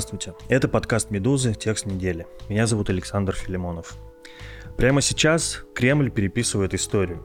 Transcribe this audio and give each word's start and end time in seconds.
Здравствуйте, 0.00 0.32
это 0.48 0.66
подкаст 0.66 1.10
«Медузы. 1.10 1.52
Текст 1.52 1.84
недели». 1.84 2.26
Меня 2.48 2.66
зовут 2.66 2.88
Александр 2.88 3.34
Филимонов. 3.34 3.98
Прямо 4.78 5.02
сейчас 5.02 5.62
Кремль 5.74 6.10
переписывает 6.10 6.72
историю. 6.72 7.22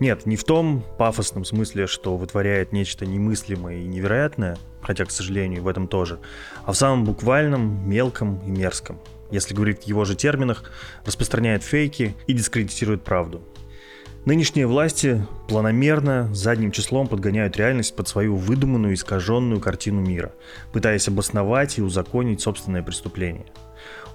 Нет, 0.00 0.24
не 0.24 0.36
в 0.36 0.44
том 0.44 0.82
пафосном 0.96 1.44
смысле, 1.44 1.86
что 1.86 2.16
вытворяет 2.16 2.72
нечто 2.72 3.04
немыслимое 3.04 3.80
и 3.82 3.86
невероятное, 3.86 4.56
хотя, 4.80 5.04
к 5.04 5.10
сожалению, 5.10 5.62
в 5.62 5.68
этом 5.68 5.88
тоже, 5.88 6.18
а 6.64 6.72
в 6.72 6.76
самом 6.76 7.04
буквальном, 7.04 7.86
мелком 7.86 8.38
и 8.46 8.50
мерзком. 8.50 8.98
Если 9.30 9.52
говорить 9.52 9.82
в 9.82 9.86
его 9.86 10.06
же 10.06 10.16
терминах, 10.16 10.72
распространяет 11.04 11.64
фейки 11.64 12.16
и 12.26 12.32
дискредитирует 12.32 13.04
правду– 13.04 13.42
Нынешние 14.26 14.66
власти 14.66 15.24
планомерно, 15.46 16.28
задним 16.34 16.72
числом 16.72 17.06
подгоняют 17.06 17.56
реальность 17.56 17.94
под 17.94 18.08
свою 18.08 18.34
выдуманную, 18.34 18.94
искаженную 18.94 19.60
картину 19.60 20.00
мира, 20.00 20.32
пытаясь 20.72 21.06
обосновать 21.06 21.78
и 21.78 21.82
узаконить 21.82 22.40
собственное 22.40 22.82
преступление. 22.82 23.46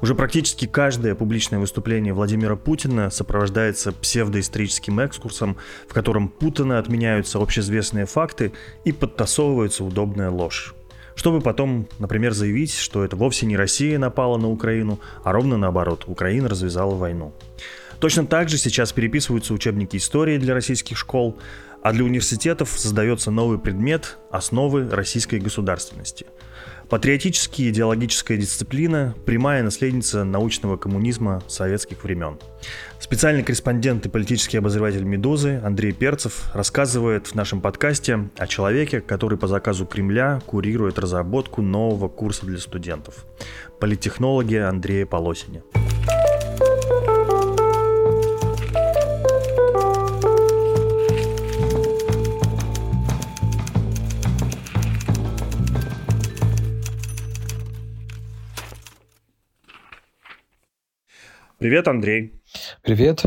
Уже 0.02 0.14
практически 0.14 0.68
каждое 0.68 1.16
публичное 1.16 1.60
выступление 1.60 2.14
Владимира 2.14 2.58
Путина 2.58 3.10
сопровождается 3.10 3.94
псевдоисторическим 3.94 5.00
экскурсом, 5.00 5.56
в 5.88 5.94
котором 5.94 6.28
путано 6.28 6.78
отменяются 6.78 7.40
общеизвестные 7.42 8.06
факты 8.06 8.52
и 8.84 8.92
подтасовывается 8.92 9.86
удобная 9.86 10.30
ложь 10.30 10.76
чтобы 11.16 11.42
потом, 11.42 11.88
например, 12.00 12.34
заявить, 12.34 12.74
что 12.74 13.04
это 13.04 13.16
вовсе 13.16 13.46
не 13.46 13.58
Россия 13.58 13.98
напала 14.00 14.38
на 14.38 14.50
Украину, 14.50 15.00
а 15.24 15.32
ровно 15.32 15.58
наоборот, 15.58 16.06
Украина 16.08 16.50
развязала 16.50 16.96
войну. 16.96 17.34
Точно 18.00 18.26
так 18.26 18.50
же 18.50 18.58
сейчас 18.58 18.92
переписываются 18.92 19.54
учебники 19.54 19.98
истории 19.98 20.38
для 20.38 20.56
российских 20.56 20.98
школ, 20.98 21.38
а 21.82 21.94
для 21.94 22.04
университетов 22.04 22.70
создается 22.70 23.32
новый 23.32 23.60
предмет 23.60 24.18
«Основы 24.30 24.90
российской 24.90 25.40
государственности». 25.40 26.26
Патриотическая 26.90 27.70
идеологическая 27.70 28.36
дисциплина– 28.36 29.16
прямая 29.26 29.64
наследница 29.64 30.26
научного 30.26 30.76
коммунизма 30.76 31.42
советских 31.48 32.04
времен. 32.04 32.38
Специальный 33.00 33.44
корреспондент 33.44 34.06
и 34.06 34.10
политический 34.10 34.58
обозреватель 34.58 35.04
«Медузы» 35.04 35.62
Андрей 35.64 35.94
Перцев 35.94 36.54
рассказывает 36.54 37.28
в 37.28 37.36
нашем 37.36 37.62
подкасте 37.62 38.28
о 38.36 38.46
человеке, 38.46 39.00
который 39.00 39.38
по 39.38 39.48
заказу 39.48 39.86
Кремля 39.86 40.42
курирует 40.46 41.00
разработку 41.00 41.62
нового 41.62 42.10
курса 42.10 42.46
для 42.46 42.58
студентов– 42.58 43.26
политтехнология 43.80 44.68
Андрея 44.68 45.06
Полосине. 45.06 45.64
Привет, 61.62 61.88
Андрей. 61.88 62.42
Привет. 62.82 63.24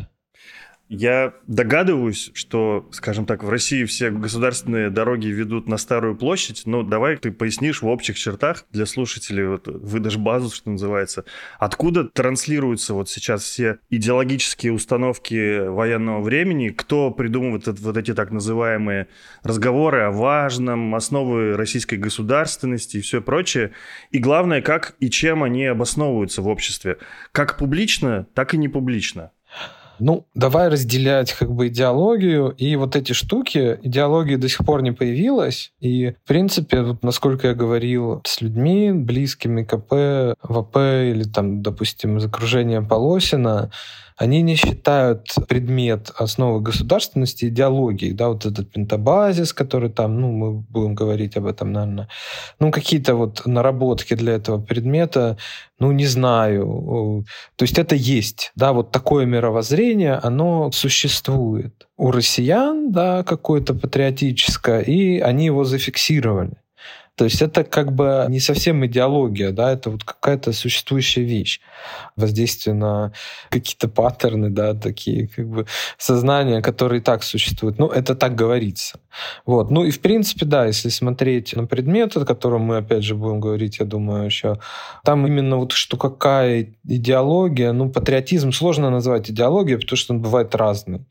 Я 0.97 1.35
догадываюсь, 1.49 2.31
что, 2.35 2.89
скажем 2.93 3.27
так, 3.27 3.43
в 3.43 3.49
России 3.49 3.85
все 3.85 4.11
государственные 4.11 4.91
дороги 4.91 5.27
ведут 5.27 5.67
на 5.67 5.77
Старую 5.77 6.15
площадь, 6.15 6.63
но 6.67 6.85
давай 6.85 7.17
ты 7.17 7.33
пояснишь 7.33 7.83
в 7.83 7.89
общих 7.89 8.17
чертах 8.17 8.65
для 8.71 8.87
слушателей, 8.87 9.45
вот, 9.45 9.67
выдашь 9.67 10.19
базу, 10.19 10.55
что 10.55 10.71
называется, 10.71 11.25
откуда 11.59 12.05
транслируются 12.05 12.95
вот 12.95 13.11
сейчас 13.11 13.43
все 13.43 13.79
идеологические 13.91 14.73
установки 14.73 15.67
военного 15.67 16.23
времени, 16.23 16.69
кто 16.69 17.11
придумывает 17.11 17.67
вот 17.67 17.97
эти 17.97 18.15
так 18.15 18.31
называемые 18.31 19.09
разговоры 19.43 20.03
о 20.03 20.13
важном, 20.13 20.95
основы 20.95 21.57
российской 21.57 21.97
государственности 21.97 22.99
и 22.99 23.01
все 23.01 23.21
прочее, 23.21 23.73
и 24.13 24.19
главное, 24.19 24.63
как 24.63 24.95
и 25.01 25.11
чем 25.11 25.43
они 25.43 25.65
обосновываются 25.67 26.41
в 26.41 26.47
обществе, 26.47 26.99
как 27.33 27.59
публично, 27.59 28.29
так 28.35 28.55
и 28.55 28.59
не 28.59 28.69
публично. 28.69 29.33
Ну, 29.99 30.27
давай 30.35 30.69
разделять 30.69 31.33
как 31.33 31.53
бы 31.53 31.69
идеологию 31.69 32.51
и 32.51 32.77
вот 32.77 32.97
эти 32.97 33.13
штуки. 33.13 33.79
Идеология 33.83 34.39
до 34.39 34.49
сих 34.49 34.65
пор 34.65 34.83
не 34.83 34.93
появилась. 34.93 35.73
И, 35.81 36.11
в 36.25 36.29
принципе, 36.29 36.83
вот, 36.83 37.03
насколько 37.03 37.49
я 37.49 37.55
говорил 37.55 38.21
с 38.25 38.41
людьми, 38.41 38.93
близкими 38.93 39.63
КП, 39.63 40.37
ВП 40.43 40.77
или 40.77 41.25
там, 41.25 41.63
допустим, 41.63 42.19
из 42.19 42.25
окружения 42.25 42.83
Полосина, 42.83 43.71
они 44.17 44.43
не 44.43 44.55
считают 44.55 45.35
предмет 45.49 46.13
основы 46.17 46.61
государственности 46.61 47.47
идеологией, 47.47 48.13
да, 48.13 48.29
вот 48.29 48.47
этот 48.47 48.71
пентабазис, 48.71 49.53
который 49.53 49.91
там, 49.91 50.21
ну, 50.21 50.31
мы 50.31 50.53
будем 50.53 50.95
говорить 50.95 51.37
об 51.37 51.47
этом, 51.47 51.73
наверное, 51.73 52.09
ну, 52.61 52.71
какие-то 52.71 53.17
вот 53.17 53.47
наработки 53.47 54.15
для 54.15 54.35
этого 54.35 54.61
предмета, 54.61 55.37
ну, 55.81 55.91
не 55.93 56.07
знаю. 56.07 57.25
То 57.57 57.65
есть 57.65 57.79
это 57.79 57.97
есть, 57.97 58.53
да, 58.55 58.73
вот 58.73 58.93
такое 58.93 59.27
мировоззрение, 59.27 60.15
оно 60.15 60.71
существует. 60.71 61.89
У 61.97 62.11
россиян, 62.11 62.93
да, 62.93 63.25
какое-то 63.25 63.75
патриотическое, 63.75 64.81
и 64.81 65.19
они 65.19 65.47
его 65.47 65.65
зафиксировали. 65.65 66.57
То 67.17 67.25
есть 67.25 67.43
это 67.43 67.63
как 67.63 67.93
бы 67.93 68.27
не 68.29 68.41
совсем 68.41 68.85
идеология, 68.87 69.53
да, 69.53 69.73
это 69.73 69.91
вот 69.91 70.03
какая-то 70.03 70.53
существующая 70.53 71.23
вещь, 71.23 71.61
воздействие 72.17 72.75
на 72.75 73.13
какие-то 73.51 73.89
паттерны, 73.89 74.51
да, 74.51 74.75
такие 74.75 75.29
как 75.29 75.49
бы 75.49 75.67
сознания, 75.97 76.61
которые 76.61 77.01
так 77.01 77.23
существуют. 77.23 77.79
Ну, 77.79 77.87
это 77.87 78.17
так 78.17 78.35
говорится. 78.35 78.99
Вот. 79.47 79.71
Ну 79.71 79.85
и 79.85 79.91
в 79.91 80.01
принципе, 80.01 80.45
да, 80.45 80.67
если 80.67 80.89
смотреть 80.89 81.55
на 81.55 81.67
предмет, 81.67 82.17
о 82.17 82.25
котором 82.25 82.63
мы 82.63 82.79
опять 82.79 83.05
же 83.05 83.15
будем 83.15 83.39
говорить, 83.39 83.79
я 83.79 83.87
думаю, 83.87 84.25
еще, 84.25 84.59
там 85.05 85.25
именно 85.27 85.59
вот 85.59 85.71
что 85.73 85.97
какая 85.97 86.75
идеология, 86.85 87.73
ну, 87.73 87.91
патриотизм 87.91 88.51
сложно 88.51 88.91
назвать 88.91 89.31
идеологией, 89.31 89.79
потому 89.79 89.97
что 89.97 90.15
он 90.15 90.21
бывает 90.21 90.55
разный. 90.57 91.07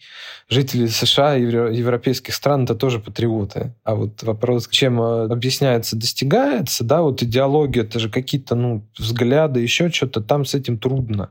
Жители 0.50 0.88
США 0.88 1.38
и 1.38 1.44
европейских 1.44 2.34
стран 2.34 2.66
это 2.66 2.76
тоже 2.76 3.00
патриоты. 3.00 3.74
А 3.86 3.96
вот 3.96 4.22
вопрос, 4.24 4.68
чем 4.68 5.02
объясняется 5.02 5.93
добивается, 5.94 5.96
достигается, 5.96 6.84
да, 6.84 7.02
вот 7.02 7.24
идеология, 7.24 7.84
это 7.84 8.00
же 8.00 8.10
какие-то, 8.10 8.56
ну, 8.56 8.84
взгляды, 8.98 9.62
еще 9.62 9.90
что-то, 9.90 10.22
там 10.22 10.46
с 10.46 10.56
этим 10.56 10.78
трудно. 10.78 11.30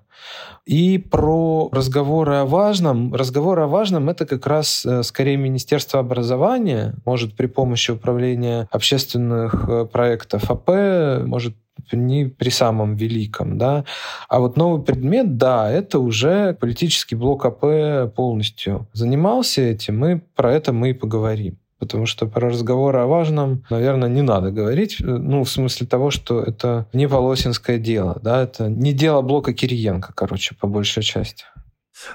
И 0.65 0.99
про 0.99 1.69
разговоры 1.73 2.37
о 2.37 2.45
важном. 2.45 3.15
Разговоры 3.15 3.63
о 3.63 3.67
важном— 3.67 4.09
это 4.11 4.27
как 4.27 4.47
раз 4.47 4.87
э, 4.87 5.03
скорее 5.03 5.37
Министерство 5.37 6.01
образования 6.01 6.95
может 7.05 7.35
при 7.35 7.47
помощи 7.47 7.91
управления 7.91 8.69
общественных 8.71 9.69
э, 9.69 9.87
проектов 9.87 10.51
АП, 10.51 11.27
может 11.27 11.57
не 11.93 12.27
при 12.27 12.51
самом 12.51 12.95
великом, 12.97 13.59
да. 13.59 13.85
А 14.29 14.39
вот 14.39 14.57
новый 14.57 14.83
предмет, 14.83 15.37
да, 15.37 15.71
это 15.71 15.99
уже 15.99 16.55
политический 16.55 17.17
блок 17.17 17.45
АП 17.45 18.15
полностью 18.15 18.87
занимался 18.93 19.63
этим, 19.63 19.99
мы 19.99 20.23
про 20.37 20.53
это 20.53 20.73
мы 20.73 20.91
и 20.91 20.95
поговорим 20.95 21.59
потому 21.83 22.07
что 22.07 22.29
про 22.29 22.49
разговоры 22.49 23.01
о 23.01 23.07
важном, 23.07 23.65
наверное, 23.69 24.09
не 24.09 24.23
надо 24.23 24.53
говорить, 24.53 24.99
ну, 25.01 25.43
в 25.43 25.51
смысле 25.51 25.85
того, 25.85 26.13
что 26.13 26.41
это 26.41 26.87
не 26.93 27.07
Волосинское 27.07 27.77
дело, 27.79 28.21
да, 28.23 28.45
это 28.45 28.69
не 28.69 28.93
дело 28.93 29.21
блока 29.21 29.53
Кириенко, 29.53 30.13
короче, 30.15 30.55
по 30.55 30.69
большей 30.69 31.03
части. 31.03 31.45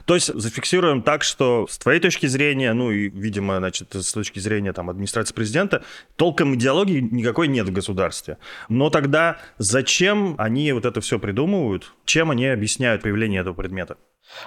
То 0.06 0.16
есть 0.16 0.34
зафиксируем 0.34 1.02
так, 1.02 1.22
что 1.24 1.68
с 1.70 1.78
твоей 1.78 2.00
точки 2.00 2.28
зрения, 2.28 2.72
ну 2.72 2.92
и, 2.92 3.10
видимо, 3.10 3.58
значит, 3.58 3.94
с 3.94 4.14
точки 4.14 4.40
зрения 4.40 4.72
там, 4.72 4.90
администрации 4.90 5.34
президента, 5.34 5.84
толком 6.16 6.56
идеологии 6.56 7.02
никакой 7.02 7.50
нет 7.50 7.68
в 7.68 7.74
государстве. 7.74 8.38
Но 8.70 8.90
тогда 8.90 9.38
зачем 9.58 10.36
они 10.38 10.72
вот 10.72 10.86
это 10.86 11.02
все 11.02 11.20
придумывают? 11.20 11.94
Чем 12.06 12.32
они 12.32 12.46
объясняют 12.48 13.02
появление 13.02 13.42
этого 13.42 13.54
предмета? 13.54 13.98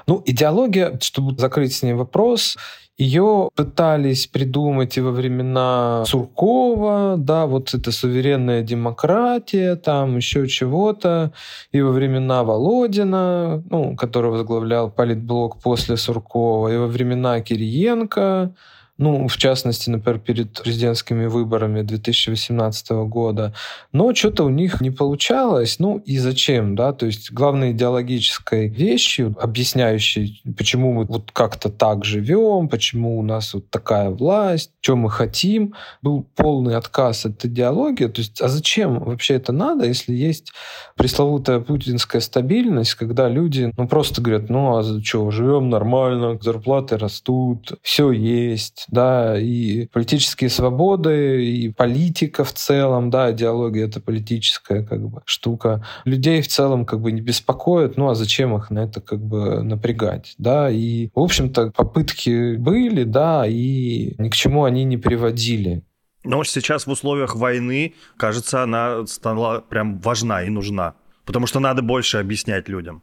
Ну, 0.07 0.23
идеология, 0.27 0.99
чтобы 1.01 1.39
закрыть 1.39 1.75
с 1.75 1.83
ней 1.83 1.95
вопрос, 1.95 2.57
ее 3.01 3.49
пытались 3.55 4.27
придумать 4.27 4.99
и 4.99 5.01
во 5.01 5.11
времена 5.11 6.05
Суркова, 6.07 7.17
да, 7.17 7.47
вот 7.47 7.73
это 7.73 7.93
суверенная 7.93 8.63
демократия, 8.63 9.77
там 9.77 10.17
еще 10.17 10.47
чего-то, 10.47 11.33
и 11.73 11.81
во 11.81 11.93
времена 11.93 12.45
Володина, 12.45 13.65
ну, 13.71 13.97
который 13.97 14.31
возглавлял 14.31 14.91
политблок 14.91 15.59
после 15.63 15.97
Суркова, 15.97 16.69
и 16.69 16.77
во 16.77 16.87
времена 16.89 17.41
Кириенко, 17.41 18.55
ну, 19.01 19.29
в 19.29 19.37
частности, 19.39 19.89
например, 19.89 20.21
перед 20.21 20.63
президентскими 20.63 21.25
выборами 21.25 21.81
2018 21.81 22.91
года, 23.09 23.55
но 23.93 24.15
что-то 24.15 24.45
у 24.45 24.51
них 24.51 24.83
не 24.83 24.91
получалось, 24.91 25.79
ну 25.79 25.97
и 25.97 26.19
зачем, 26.19 26.77
да, 26.77 26.93
то 26.93 27.07
есть 27.07 27.33
главной 27.33 27.73
идеологической 27.73 28.69
вещью, 28.69 29.35
объясняющей, 29.41 30.43
почему 30.55 30.93
мы 30.93 31.07
вот 31.07 31.31
как-то 31.33 31.71
так 31.71 32.05
живем, 32.05 32.69
почему 32.69 33.19
у 33.19 33.23
нас 33.23 33.55
вот 33.55 33.71
такая 33.71 34.11
власть, 34.11 34.71
что 34.83 34.97
мы 34.97 35.09
хотим, 35.09 35.75
был 36.03 36.27
полный 36.37 36.77
отказ 36.77 37.25
от 37.25 37.43
идеологии, 37.43 38.07
то 38.07 38.21
есть, 38.21 38.43
а 38.43 38.49
зачем 38.49 38.99
вообще 38.99 39.37
это 39.37 39.53
надо, 39.53 39.87
если 39.87 40.13
есть 40.13 40.53
пресловутая 40.97 41.61
путинская 41.61 42.21
стабильность, 42.21 42.93
когда 42.95 43.31
люди, 43.31 43.73
ну, 43.79 43.89
просто 43.89 44.21
говорят, 44.21 44.51
ну, 44.51 44.77
а 44.77 45.03
что, 45.03 45.31
живем 45.31 45.71
нормально, 45.71 46.39
зарплаты 46.43 46.99
растут, 46.99 47.79
все 47.81 48.13
есть, 48.13 48.85
да, 48.91 49.39
и 49.39 49.87
политические 49.87 50.51
свободы, 50.51 51.47
и 51.47 51.71
политика 51.71 52.45
в 52.45 52.53
целом, 52.53 53.11
да, 53.11 53.33
идеология 53.33 53.87
это 53.87 54.01
политическая 54.01 54.83
как 54.83 55.09
бы 55.09 55.23
штука. 55.25 55.85
Людей 56.05 56.43
в 56.43 56.49
целом 56.49 56.85
как 56.85 57.01
бы 57.01 57.13
не 57.13 57.21
беспокоит, 57.21 57.97
ну 57.97 58.09
а 58.09 58.15
зачем 58.15 58.57
их 58.57 58.71
на 58.71 58.81
это 58.81 59.01
как 59.01 59.21
бы 59.21 59.63
напрягать, 59.63 60.35
да, 60.39 60.71
и, 60.71 61.11
в 61.15 61.21
общем-то, 61.21 61.71
попытки 61.71 62.57
были, 62.57 63.05
да, 63.05 63.45
и 63.47 64.15
ни 64.19 64.29
к 64.29 64.35
чему 64.35 64.65
они 64.65 64.85
не 64.85 64.97
приводили. 64.97 65.83
Но 66.25 66.45
сейчас 66.45 66.87
в 66.87 66.91
условиях 66.91 67.35
войны, 67.35 67.95
кажется, 68.17 68.63
она 68.63 69.07
стала 69.07 69.61
прям 69.61 69.99
важна 70.01 70.43
и 70.43 70.51
нужна. 70.51 70.95
Потому 71.25 71.47
что 71.47 71.61
надо 71.61 71.81
больше 71.81 72.19
объяснять 72.19 72.69
людям. 72.69 73.03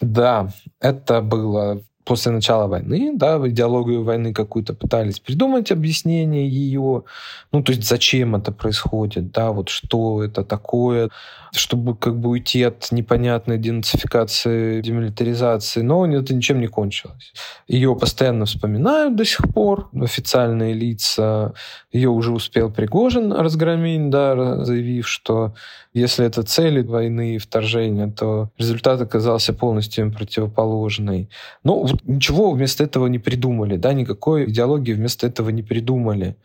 Да, 0.00 0.48
это 0.80 1.20
было 1.20 1.82
после 2.04 2.32
начала 2.32 2.66
войны, 2.66 3.12
да, 3.14 3.36
идеологию 3.48 4.04
войны 4.04 4.32
какую-то 4.32 4.74
пытались 4.74 5.20
придумать 5.20 5.72
объяснение 5.72 6.48
ее, 6.48 7.04
ну, 7.52 7.62
то 7.62 7.72
есть 7.72 7.84
зачем 7.84 8.36
это 8.36 8.52
происходит, 8.52 9.32
да, 9.32 9.52
вот 9.52 9.68
что 9.68 10.22
это 10.22 10.44
такое, 10.44 11.10
чтобы 11.52 11.96
как 11.96 12.18
бы 12.18 12.30
уйти 12.30 12.62
от 12.62 12.90
непонятной 12.92 13.58
денацификации, 13.58 14.80
демилитаризации, 14.82 15.82
но 15.82 16.06
это 16.06 16.34
ничем 16.34 16.60
не 16.60 16.66
кончилось. 16.66 17.32
Ее 17.68 17.96
постоянно 17.96 18.44
вспоминают 18.44 19.16
до 19.16 19.24
сих 19.24 19.52
пор 19.52 19.88
официальные 19.94 20.74
лица. 20.74 21.54
Ее 21.92 22.10
уже 22.10 22.32
успел 22.32 22.70
Пригожин 22.70 23.32
разгромить, 23.32 24.10
да, 24.10 24.64
заявив, 24.64 25.08
что 25.08 25.54
если 25.94 26.26
это 26.26 26.42
цели 26.42 26.82
войны 26.82 27.36
и 27.36 27.38
вторжения, 27.38 28.08
то 28.08 28.50
результат 28.58 29.00
оказался 29.00 29.54
полностью 29.54 30.06
им 30.06 30.12
противоположный. 30.12 31.30
Но 31.62 31.82
вот 31.84 32.00
ничего 32.04 32.50
вместо 32.50 32.82
этого 32.82 33.06
не 33.06 33.20
придумали, 33.20 33.76
да, 33.76 33.92
никакой 33.92 34.50
идеологии 34.50 34.92
вместо 34.92 35.26
этого 35.26 35.50
не 35.50 35.62
придумали. 35.62 36.36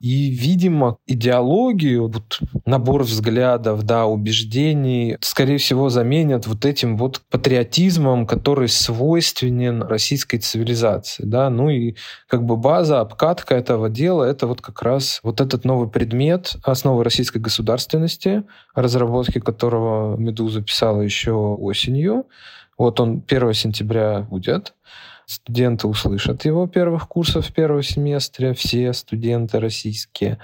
И, 0.00 0.30
видимо, 0.30 0.98
идеологию, 1.06 2.08
вот, 2.08 2.40
набор 2.66 3.02
взглядов, 3.02 3.82
да, 3.84 4.06
убеждений, 4.06 5.16
скорее 5.20 5.58
всего, 5.58 5.88
заменят 5.88 6.46
вот 6.46 6.64
этим 6.64 6.96
вот 6.96 7.22
патриотизмом, 7.30 8.26
который 8.26 8.68
свойственен 8.68 9.82
российской 9.82 10.38
цивилизации, 10.38 11.24
да, 11.24 11.48
ну 11.48 11.70
и 11.70 11.94
как 12.28 12.44
бы 12.44 12.56
база, 12.56 13.00
обкатка 13.00 13.54
этого 13.54 13.88
дела, 13.88 14.24
это 14.24 14.46
вот 14.46 14.60
как 14.60 14.82
раз 14.82 15.20
вот 15.22 15.40
этот 15.40 15.64
новый 15.64 15.88
предмет 15.88 16.56
основы 16.62 17.02
российской 17.02 17.38
государственности, 17.38 18.44
разработки 18.86 19.40
которого 19.40 20.16
«Медуза» 20.16 20.62
писала 20.62 21.02
еще 21.02 21.32
осенью. 21.32 22.26
Вот 22.78 23.00
он 23.00 23.22
1 23.26 23.52
сентября 23.52 24.20
будет. 24.20 24.74
Студенты 25.26 25.88
услышат 25.88 26.44
его 26.44 26.68
первых 26.68 27.08
курсов 27.08 27.46
в 27.46 27.52
первом 27.52 27.82
семестре, 27.82 28.54
все 28.54 28.92
студенты 28.92 29.58
российские. 29.58 30.38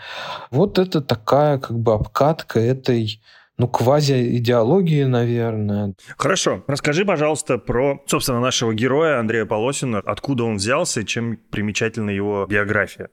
Вот 0.51 0.79
это 0.79 1.01
такая 1.01 1.59
как 1.59 1.79
бы 1.79 1.95
обкатка 1.95 2.59
этой 2.59 3.21
ну, 3.59 3.69
квази-идеологии, 3.69 5.05
наверное. 5.05 5.95
Хорошо. 6.17 6.65
Расскажи, 6.67 7.05
пожалуйста, 7.05 7.59
про, 7.59 8.03
собственно, 8.07 8.41
нашего 8.41 8.75
героя 8.75 9.21
Андрея 9.21 9.45
Полосина. 9.45 9.99
Откуда 10.05 10.45
он 10.45 10.57
взялся 10.57 11.01
и 11.01 11.07
чем 11.07 11.37
примечательна 11.51 12.11
его 12.11 12.47
биография? 12.49 13.11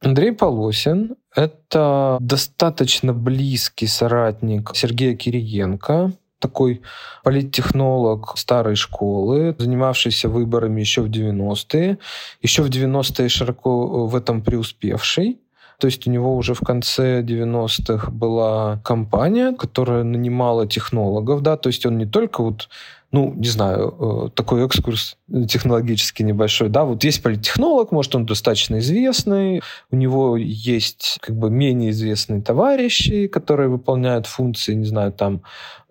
Андрей 0.00 0.32
Полосин– 0.32 1.16
это 1.34 2.18
достаточно 2.20 3.12
близкий 3.12 3.86
соратник 3.86 4.72
Сергея 4.74 5.16
Кириенко, 5.16 6.12
такой 6.38 6.82
политтехнолог 7.24 8.34
старой 8.36 8.76
школы, 8.76 9.56
занимавшийся 9.58 10.28
выборами 10.28 10.80
еще 10.80 11.02
в 11.02 11.10
90-е, 11.10 11.98
еще 12.42 12.62
в 12.62 12.68
90-е 12.68 13.28
широко 13.28 14.06
в 14.06 14.14
этом 14.14 14.42
преуспевший. 14.42 15.40
То 15.78 15.88
есть 15.88 16.06
у 16.06 16.10
него 16.10 16.36
уже 16.36 16.54
в 16.54 16.60
конце 16.60 17.22
90-х 17.22 18.10
была 18.10 18.78
компания, 18.78 19.52
которая 19.52 20.04
нанимала 20.04 20.66
технологов, 20.66 21.42
да, 21.42 21.56
то 21.56 21.68
есть 21.68 21.84
он 21.84 21.98
не 21.98 22.06
только 22.06 22.42
вот 22.42 22.68
ну, 23.16 23.32
не 23.34 23.48
знаю, 23.48 24.26
э, 24.26 24.30
такой 24.34 24.66
экскурс 24.66 25.16
технологически 25.48 26.22
небольшой, 26.22 26.68
да, 26.68 26.84
вот 26.84 27.02
есть 27.02 27.22
политтехнолог, 27.22 27.90
может, 27.90 28.14
он 28.14 28.26
достаточно 28.26 28.78
известный, 28.78 29.62
у 29.90 29.96
него 29.96 30.36
есть 30.36 31.16
как 31.22 31.34
бы 31.34 31.48
менее 31.48 31.92
известные 31.92 32.42
товарищи, 32.42 33.26
которые 33.26 33.70
выполняют 33.70 34.26
функции, 34.26 34.74
не 34.74 34.84
знаю, 34.84 35.12
там, 35.12 35.40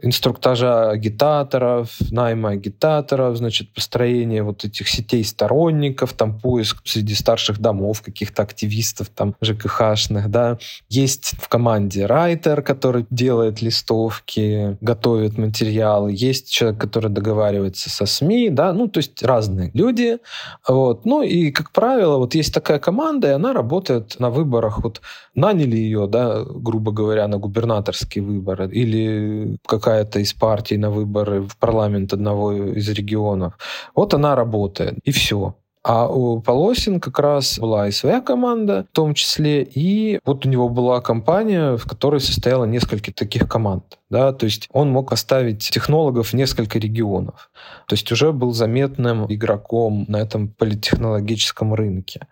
инструктажа 0.02 0.90
агитаторов, 0.92 1.90
найма 2.12 2.50
агитаторов, 2.52 3.38
значит, 3.38 3.74
построение 3.74 4.44
вот 4.44 4.66
этих 4.66 4.88
сетей 4.88 5.24
сторонников, 5.24 6.14
там, 6.14 6.40
поиск 6.40 6.82
среди 6.86 7.16
старших 7.16 7.60
домов 7.60 8.02
каких-то 8.02 8.44
активистов, 8.44 9.10
там, 9.10 9.36
ЖКХшных, 9.42 10.30
да. 10.30 10.58
Есть 10.90 11.34
в 11.42 11.48
команде 11.48 12.06
райтер, 12.06 12.62
который 12.62 13.06
делает 13.10 13.62
листовки, 13.62 14.78
готовит 14.82 15.38
материалы, 15.38 16.12
есть 16.14 16.52
человек, 16.52 16.80
который 16.80 17.10
договаривается 17.16 17.90
со 17.90 18.06
СМИ, 18.06 18.50
да, 18.50 18.74
ну, 18.74 18.88
то 18.88 19.00
есть 19.00 19.24
разные 19.24 19.72
люди, 19.74 20.20
вот. 20.68 21.06
Ну, 21.06 21.24
и, 21.24 21.52
как 21.52 21.72
правило, 21.72 22.18
вот 22.18 22.36
есть 22.36 22.54
такая 22.54 22.80
команда, 22.80 23.28
и 23.30 23.32
она 23.32 23.54
работает 23.54 24.20
на 24.20 24.30
выборах, 24.30 24.84
вот 24.84 25.02
наняли 25.36 25.78
ее, 25.78 26.08
да, 26.08 26.44
грубо 26.44 26.92
говоря, 26.92 27.28
на 27.28 27.38
губернаторские 27.38 28.24
выборы 28.24 28.70
или 28.70 29.58
какая-то 29.68 30.20
из 30.20 30.34
партий 30.34 30.78
на 30.78 30.90
выборы 30.90 31.42
в 31.42 31.58
парламент 31.58 32.14
одного 32.14 32.54
из 32.54 32.90
регионов. 32.90 33.54
Вот 33.96 34.14
она 34.14 34.36
работает, 34.36 35.00
и 35.04 35.12
все. 35.12 35.56
А 35.88 36.08
у 36.08 36.42
Полосин 36.42 37.00
как 37.00 37.20
раз 37.20 37.60
была 37.60 37.88
и 37.88 37.92
своя 37.92 38.20
команда, 38.20 38.88
в 38.92 38.96
том 38.96 39.14
числе, 39.14 39.62
и 39.62 40.20
вот 40.26 40.44
у 40.44 40.50
него 40.50 40.68
была 40.68 41.00
компания, 41.00 41.78
в 41.78 41.86
которой 41.86 42.20
состояло 42.20 42.66
несколько 42.66 43.14
таких 43.14 43.48
команд. 43.48 44.00
Да, 44.10 44.34
то 44.34 44.48
есть 44.48 44.68
он 44.72 44.90
мог 44.90 45.12
оставить 45.14 45.70
технологов 45.70 46.30
в 46.30 46.34
несколько 46.34 46.80
регионов. 46.80 47.52
То 47.88 47.94
есть 47.94 48.12
уже 48.12 48.32
был 48.32 48.52
заметным 48.52 49.32
игроком 49.32 50.06
на 50.08 50.18
этом 50.18 50.48
политтехнологическом 50.48 51.76
рынке. 51.76 52.28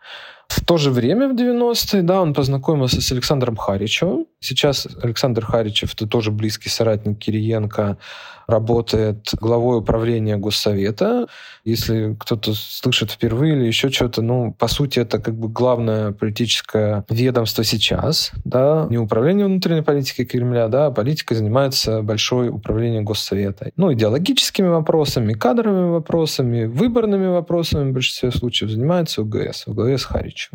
В 0.47 0.65
то 0.65 0.77
же 0.77 0.89
время, 0.89 1.27
в 1.27 1.35
90-е, 1.35 2.01
да, 2.01 2.21
он 2.21 2.33
познакомился 2.33 3.01
с 3.01 3.11
Александром 3.11 3.55
Харичевым. 3.55 4.25
Сейчас 4.39 4.87
Александр 5.01 5.45
Харичев, 5.45 5.93
это 5.93 6.07
тоже 6.07 6.31
близкий 6.31 6.69
соратник 6.69 7.19
Кириенко, 7.19 7.97
работает 8.47 9.29
главой 9.39 9.79
управления 9.79 10.37
Госсовета. 10.37 11.27
Если 11.63 12.15
кто-то 12.19 12.53
слышит 12.53 13.11
впервые 13.11 13.55
или 13.55 13.65
еще 13.65 13.89
что-то, 13.89 14.21
ну, 14.21 14.53
по 14.53 14.67
сути, 14.67 14.99
это 14.99 15.19
как 15.19 15.35
бы 15.35 15.47
главное 15.47 16.11
политическое 16.11 17.05
ведомство 17.09 17.63
сейчас, 17.63 18.31
да, 18.43 18.87
не 18.89 18.97
управление 18.97 19.45
внутренней 19.45 19.81
политики 19.81 20.25
Кремля, 20.25 20.67
да, 20.67 20.87
а 20.87 20.91
политикой 20.91 21.35
занимается 21.35 22.01
большое 22.01 22.51
управление 22.51 23.01
Госсовета. 23.01 23.71
Ну, 23.77 23.93
идеологическими 23.93 24.67
вопросами, 24.67 25.33
кадровыми 25.33 25.91
вопросами, 25.91 26.65
выборными 26.65 27.27
вопросами 27.27 27.89
в 27.89 27.93
большинстве 27.93 28.31
случаев 28.31 28.71
занимается 28.71 29.21
УГС, 29.21 29.67
УГС 29.67 30.05
Харичев. 30.05 30.51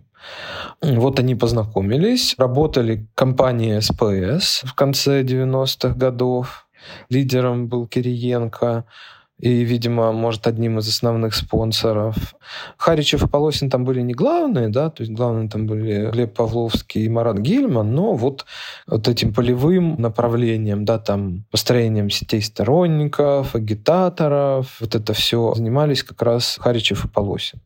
Вот 0.83 1.19
они 1.19 1.35
познакомились, 1.35 2.35
работали 2.39 3.07
компания 3.15 3.81
СПС 3.81 4.63
в 4.65 4.75
конце 4.75 5.23
90-х 5.23 5.95
годов, 5.95 6.67
Лидером 7.09 7.69
был 7.69 7.87
Кириенко 7.87 8.85
и, 9.39 9.63
видимо, 9.63 10.11
может, 10.13 10.47
одним 10.47 10.79
из 10.79 10.89
основных 10.89 11.35
спонсоров. 11.35 12.35
Харичев 12.77 13.23
и 13.23 13.29
Полосин 13.29 13.71
там 13.71 13.85
были 13.85 14.01
не 14.01 14.13
главные, 14.13 14.69
да, 14.69 14.91
то 14.91 15.03
есть 15.03 15.13
главные 15.13 15.49
там 15.49 15.67
были 15.67 16.11
Глеб 16.11 16.35
Павловский 16.35 17.05
и 17.05 17.09
Марат 17.09 17.39
Гильман, 17.39 17.95
но 17.95 18.15
вот, 18.15 18.47
вот 18.87 19.07
этим 19.07 19.33
полевым 19.33 19.95
направлением, 20.01 20.85
да, 20.85 20.99
там, 20.99 21.45
построением 21.53 22.11
сетей 22.11 22.43
сторонников, 22.43 23.55
агитаторов, 23.55 24.77
вот 24.81 24.95
это 24.97 25.13
все 25.13 25.55
занимались 25.55 26.03
как 26.03 26.21
раз 26.23 26.59
Харичев 26.61 27.05
и 27.05 27.09
Полосин. 27.09 27.61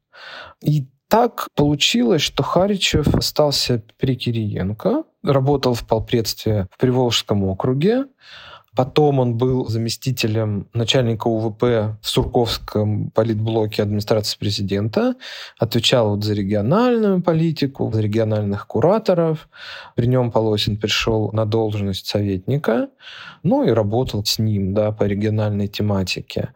И 0.60 0.86
так 1.08 1.48
получилось, 1.54 2.22
что 2.22 2.42
Харичев 2.42 3.14
остался 3.14 3.82
при 3.98 4.14
Кириенко, 4.14 5.04
работал 5.22 5.74
в 5.74 5.86
полпредстве 5.86 6.68
в 6.70 6.78
Приволжском 6.78 7.44
округе, 7.44 8.06
Потом 8.74 9.18
он 9.18 9.36
был 9.36 9.68
заместителем 9.68 10.66
начальника 10.72 11.28
УВП 11.28 11.62
в 12.00 12.08
Сурковском 12.08 13.10
политблоке 13.10 13.82
администрации 13.82 14.38
президента, 14.38 15.14
отвечал 15.58 16.14
вот 16.14 16.24
за 16.24 16.32
региональную 16.32 17.22
политику, 17.22 17.90
за 17.92 18.00
региональных 18.00 18.66
кураторов. 18.66 19.48
При 19.94 20.06
нем 20.06 20.30
Полосин 20.30 20.78
пришел 20.78 21.30
на 21.32 21.44
должность 21.44 22.06
советника, 22.06 22.88
ну 23.42 23.62
и 23.62 23.70
работал 23.70 24.24
с 24.24 24.38
ним 24.38 24.72
да, 24.72 24.90
по 24.90 25.04
региональной 25.04 25.68
тематике 25.68 26.54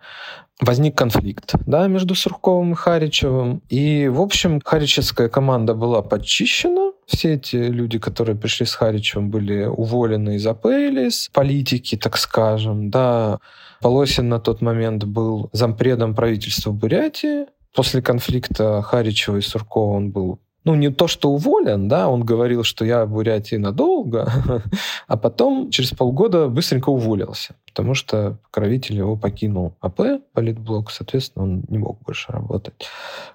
возник 0.61 0.96
конфликт 0.96 1.54
да, 1.66 1.87
между 1.87 2.14
Сурковым 2.14 2.73
и 2.73 2.76
Харичевым. 2.76 3.62
И, 3.68 4.08
в 4.08 4.20
общем, 4.20 4.61
харичевская 4.64 5.28
команда 5.28 5.75
была 5.75 6.02
подчищена, 6.02 6.92
все 7.06 7.34
эти 7.34 7.56
люди, 7.56 7.98
которые 7.98 8.36
пришли 8.36 8.66
с 8.66 8.75
Харичем, 8.75 9.30
были 9.30 9.64
уволены 9.64 10.36
из 10.36 10.46
АПЛИС, 10.46 11.30
политики, 11.32 11.96
так 11.96 12.16
скажем. 12.16 12.90
Да. 12.90 13.38
Полосин 13.80 14.28
на 14.28 14.40
тот 14.40 14.60
момент 14.60 15.04
был 15.04 15.48
зампредом 15.52 16.14
правительства 16.14 16.72
Бурятии. 16.72 17.46
После 17.75 18.02
конфликта 18.02 18.82
Харичева 18.82 19.36
и 19.36 19.40
Суркова 19.42 19.96
он 19.96 20.10
был 20.10 20.40
ну, 20.66 20.75
не 20.75 20.90
то, 20.90 21.06
что 21.06 21.30
уволен, 21.30 21.87
да, 21.87 22.08
он 22.08 22.25
говорил, 22.25 22.64
что 22.64 22.85
я 22.85 23.06
в 23.06 23.11
Бурятии 23.11 23.54
надолго, 23.54 24.32
а 25.06 25.16
потом 25.16 25.70
через 25.70 25.90
полгода 25.90 26.49
быстренько 26.49 26.90
уволился, 26.90 27.54
потому 27.66 27.94
что 27.94 28.38
покровитель 28.42 28.96
его 28.96 29.16
покинул 29.16 29.76
АП, 29.80 30.00
политблок, 30.32 30.90
соответственно, 30.90 31.44
он 31.44 31.64
не 31.68 31.78
мог 31.78 32.02
больше 32.02 32.32
работать. 32.32 32.75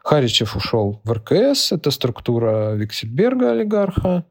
Харичев 0.04 0.58
ушел 0.58 1.00
в 1.06 1.12
РКС, 1.14 1.72
это 1.72 1.90
структура 1.92 2.74
Виксельберга, 2.74 3.52
олигарха, 3.52 4.26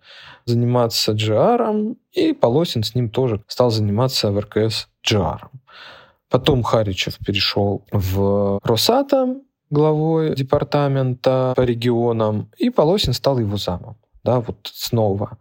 заниматься 0.44 1.12
GR, 1.12 1.96
и 2.12 2.34
Полосин 2.34 2.82
с 2.82 2.94
ним 2.94 3.08
тоже 3.08 3.42
стал 3.46 3.70
заниматься 3.70 4.30
в 4.30 4.38
РКС 4.38 4.88
GR. 5.10 5.38
Потом 6.28 6.62
Харичев 6.62 7.16
перешел 7.24 7.86
в 7.90 8.60
Росатом, 8.62 9.44
главой 9.70 10.34
департамента 10.34 11.52
по 11.56 11.62
регионам, 11.62 12.48
и 12.58 12.70
Полосин 12.70 13.12
стал 13.12 13.38
его 13.38 13.56
замом. 13.56 13.96
Да, 14.24 14.40
вот 14.40 14.70
снова. 14.72 15.38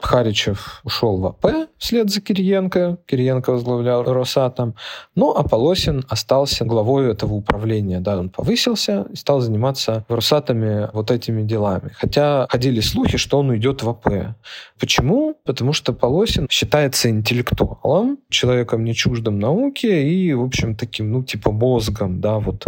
Харичев 0.00 0.80
ушел 0.84 1.18
в 1.18 1.26
АП 1.26 1.68
вслед 1.76 2.10
за 2.10 2.20
Кириенко. 2.20 2.98
Кириенко 3.06 3.50
возглавлял 3.50 4.04
Росатом. 4.04 4.74
Ну, 5.14 5.32
а 5.32 5.42
Полосин 5.42 6.04
остался 6.08 6.64
главой 6.64 7.10
этого 7.10 7.34
управления. 7.34 8.00
Да, 8.00 8.18
он 8.18 8.30
повысился 8.30 9.06
и 9.12 9.16
стал 9.16 9.40
заниматься 9.40 10.04
в 10.08 10.14
Росатоме 10.14 10.88
вот 10.92 11.10
этими 11.10 11.42
делами. 11.42 11.90
Хотя 11.98 12.46
ходили 12.48 12.80
слухи, 12.80 13.18
что 13.18 13.38
он 13.38 13.50
уйдет 13.50 13.82
в 13.82 13.88
АП. 13.88 14.36
Почему? 14.78 15.34
Потому 15.44 15.72
что 15.72 15.92
Полосин 15.92 16.46
считается 16.48 17.10
интеллектуалом, 17.10 18.18
человеком 18.28 18.84
не 18.84 18.94
чуждым 18.94 19.40
науке 19.40 20.08
и, 20.08 20.32
в 20.32 20.42
общем, 20.42 20.76
таким, 20.76 21.10
ну, 21.10 21.22
типа 21.24 21.50
мозгом, 21.50 22.20
да, 22.20 22.38
вот 22.38 22.64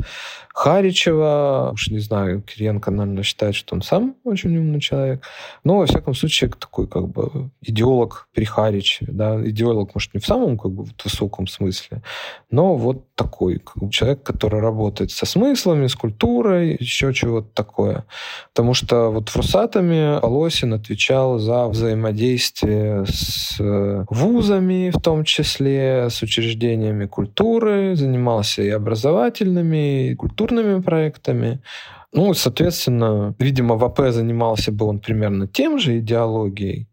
Харичева, 0.52 1.70
уж 1.72 1.88
не 1.88 2.00
знаю, 2.00 2.42
Кириенко, 2.42 2.90
наверное, 2.90 3.22
считает, 3.22 3.54
что 3.54 3.74
он 3.74 3.82
сам 3.82 4.16
очень 4.24 4.56
умный 4.56 4.80
человек. 4.80 5.22
Но, 5.64 5.78
во 5.78 5.86
всяком 5.86 6.14
случае, 6.14 6.50
такой 6.50 6.86
как 6.86 7.08
бы 7.08 7.19
идеолог 7.60 8.28
при 8.34 8.44
Харичеве. 8.44 9.12
Да? 9.12 9.40
Идеолог, 9.48 9.94
может, 9.94 10.14
не 10.14 10.20
в 10.20 10.26
самом 10.26 10.58
как 10.58 10.72
бы, 10.72 10.84
высоком 11.04 11.46
смысле, 11.46 12.02
но 12.50 12.76
вот 12.76 13.14
такой 13.14 13.58
как 13.58 13.82
бы, 13.82 13.90
человек, 13.90 14.22
который 14.22 14.60
работает 14.60 15.10
со 15.10 15.26
смыслами, 15.26 15.86
с 15.86 15.94
культурой, 15.94 16.76
еще 16.80 17.12
чего-то 17.12 17.48
такое. 17.54 18.04
Потому 18.52 18.74
что 18.74 19.10
вот 19.10 19.28
в 19.28 19.36
Росатоме 19.36 20.18
Полосин 20.20 20.74
отвечал 20.74 21.38
за 21.38 21.66
взаимодействие 21.68 23.04
с 23.06 23.56
вузами, 24.08 24.90
в 24.90 25.00
том 25.00 25.24
числе, 25.24 26.08
с 26.10 26.22
учреждениями 26.22 27.06
культуры, 27.06 27.96
занимался 27.96 28.62
и 28.62 28.68
образовательными, 28.68 30.10
и 30.10 30.14
культурными 30.14 30.80
проектами. 30.80 31.60
Ну, 32.12 32.34
соответственно, 32.34 33.34
видимо, 33.38 33.76
в 33.76 33.84
АП 33.84 34.10
занимался 34.10 34.72
бы 34.72 34.86
он 34.86 34.98
примерно 34.98 35.46
тем 35.46 35.78
же 35.78 35.98
идеологией, 35.98 36.88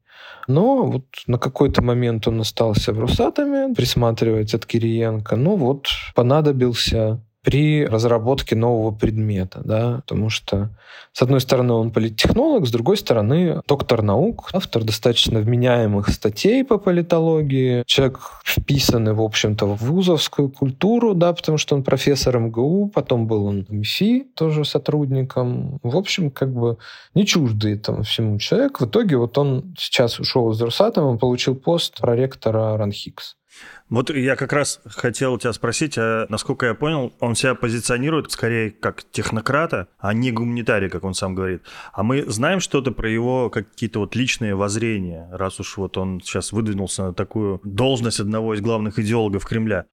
но 0.48 0.86
вот 0.86 1.06
на 1.28 1.38
какой-то 1.38 1.82
момент 1.82 2.28
он 2.28 2.42
остался 2.42 2.94
в 2.94 3.00
Русатоме 3.00 3.74
присматривать 3.76 4.54
от 4.54 4.66
Кириенко. 4.66 5.36
Ну 5.36 5.56
вот 5.58 5.88
понадобился 6.16 7.22
при 7.48 7.86
разработке 7.86 8.58
нового 8.58 8.92
предмета, 8.92 9.62
да, 9.64 10.02
потому 10.06 10.30
что, 10.30 10.70
с 11.14 11.22
одной 11.22 11.40
стороны, 11.40 11.72
он 11.72 11.92
политтехнолог, 11.92 12.68
с 12.68 12.72
другой 12.72 12.98
стороны, 12.98 13.62
доктор 13.66 14.02
наук, 14.02 14.50
автор 14.52 14.84
достаточно 14.84 15.40
вменяемых 15.40 16.10
статей 16.10 16.66
по 16.66 16.78
политологии, 16.78 17.86
человек 17.86 18.20
вписанный, 18.44 19.14
в 19.14 19.22
общем-то, 19.22 19.66
в 19.66 19.82
вузовскую 19.82 20.50
культуру, 20.50 21.14
да, 21.14 21.32
потому 21.32 21.58
что 21.58 21.76
он 21.76 21.84
профессор 21.84 22.38
МГУ, 22.38 22.92
потом 22.94 23.28
был 23.28 23.46
он 23.46 23.64
в 23.64 23.72
МИФИ, 23.72 24.28
тоже 24.36 24.66
сотрудником, 24.66 25.80
в 25.84 25.96
общем, 25.96 26.32
как 26.32 26.54
бы 26.54 26.78
не 27.14 27.26
чуждый 27.26 27.76
этому 27.76 28.04
всему 28.04 28.40
человек. 28.40 28.82
В 28.82 28.88
итоге 28.88 29.16
вот 29.16 29.38
он 29.38 29.74
сейчас 29.78 30.20
ушел 30.20 30.52
из 30.52 30.62
Росатома, 30.62 31.18
получил 31.18 31.56
пост 31.56 32.02
проректора 32.02 32.76
РАНХИКС. 32.76 33.37
Вот 33.90 34.10
я 34.10 34.36
как 34.36 34.52
раз 34.52 34.82
хотел 34.86 35.38
тебя 35.38 35.54
спросить, 35.54 35.98
а 35.98 36.26
насколько 36.28 36.66
я 36.66 36.74
понял, 36.74 37.14
он 37.22 37.36
себя 37.36 37.56
позиционирует 37.56 38.30
скорее 38.32 38.70
как 38.70 39.06
технократа, 39.12 39.88
а 39.98 40.14
не 40.14 40.32
гуманитария, 40.32 40.90
как 40.90 41.06
он 41.06 41.14
сам 41.14 41.36
говорит. 41.36 41.62
А 41.94 42.04
мы 42.04 42.24
знаем 42.30 42.60
что-то 42.60 42.92
про 42.92 43.10
его 43.10 43.50
какие-то 43.50 44.00
вот 44.00 44.14
личные 44.14 44.56
воззрения, 44.56 45.30
раз 45.32 45.62
уж 45.62 45.78
вот 45.78 45.98
он 45.98 46.20
сейчас 46.22 46.52
выдвинулся 46.52 47.04
на 47.04 47.14
такую 47.14 47.62
должность 47.64 48.20
одного 48.20 48.56
из 48.56 48.62
главных 48.62 49.00
идеологов 49.00 49.46
Кремля. 49.46 49.86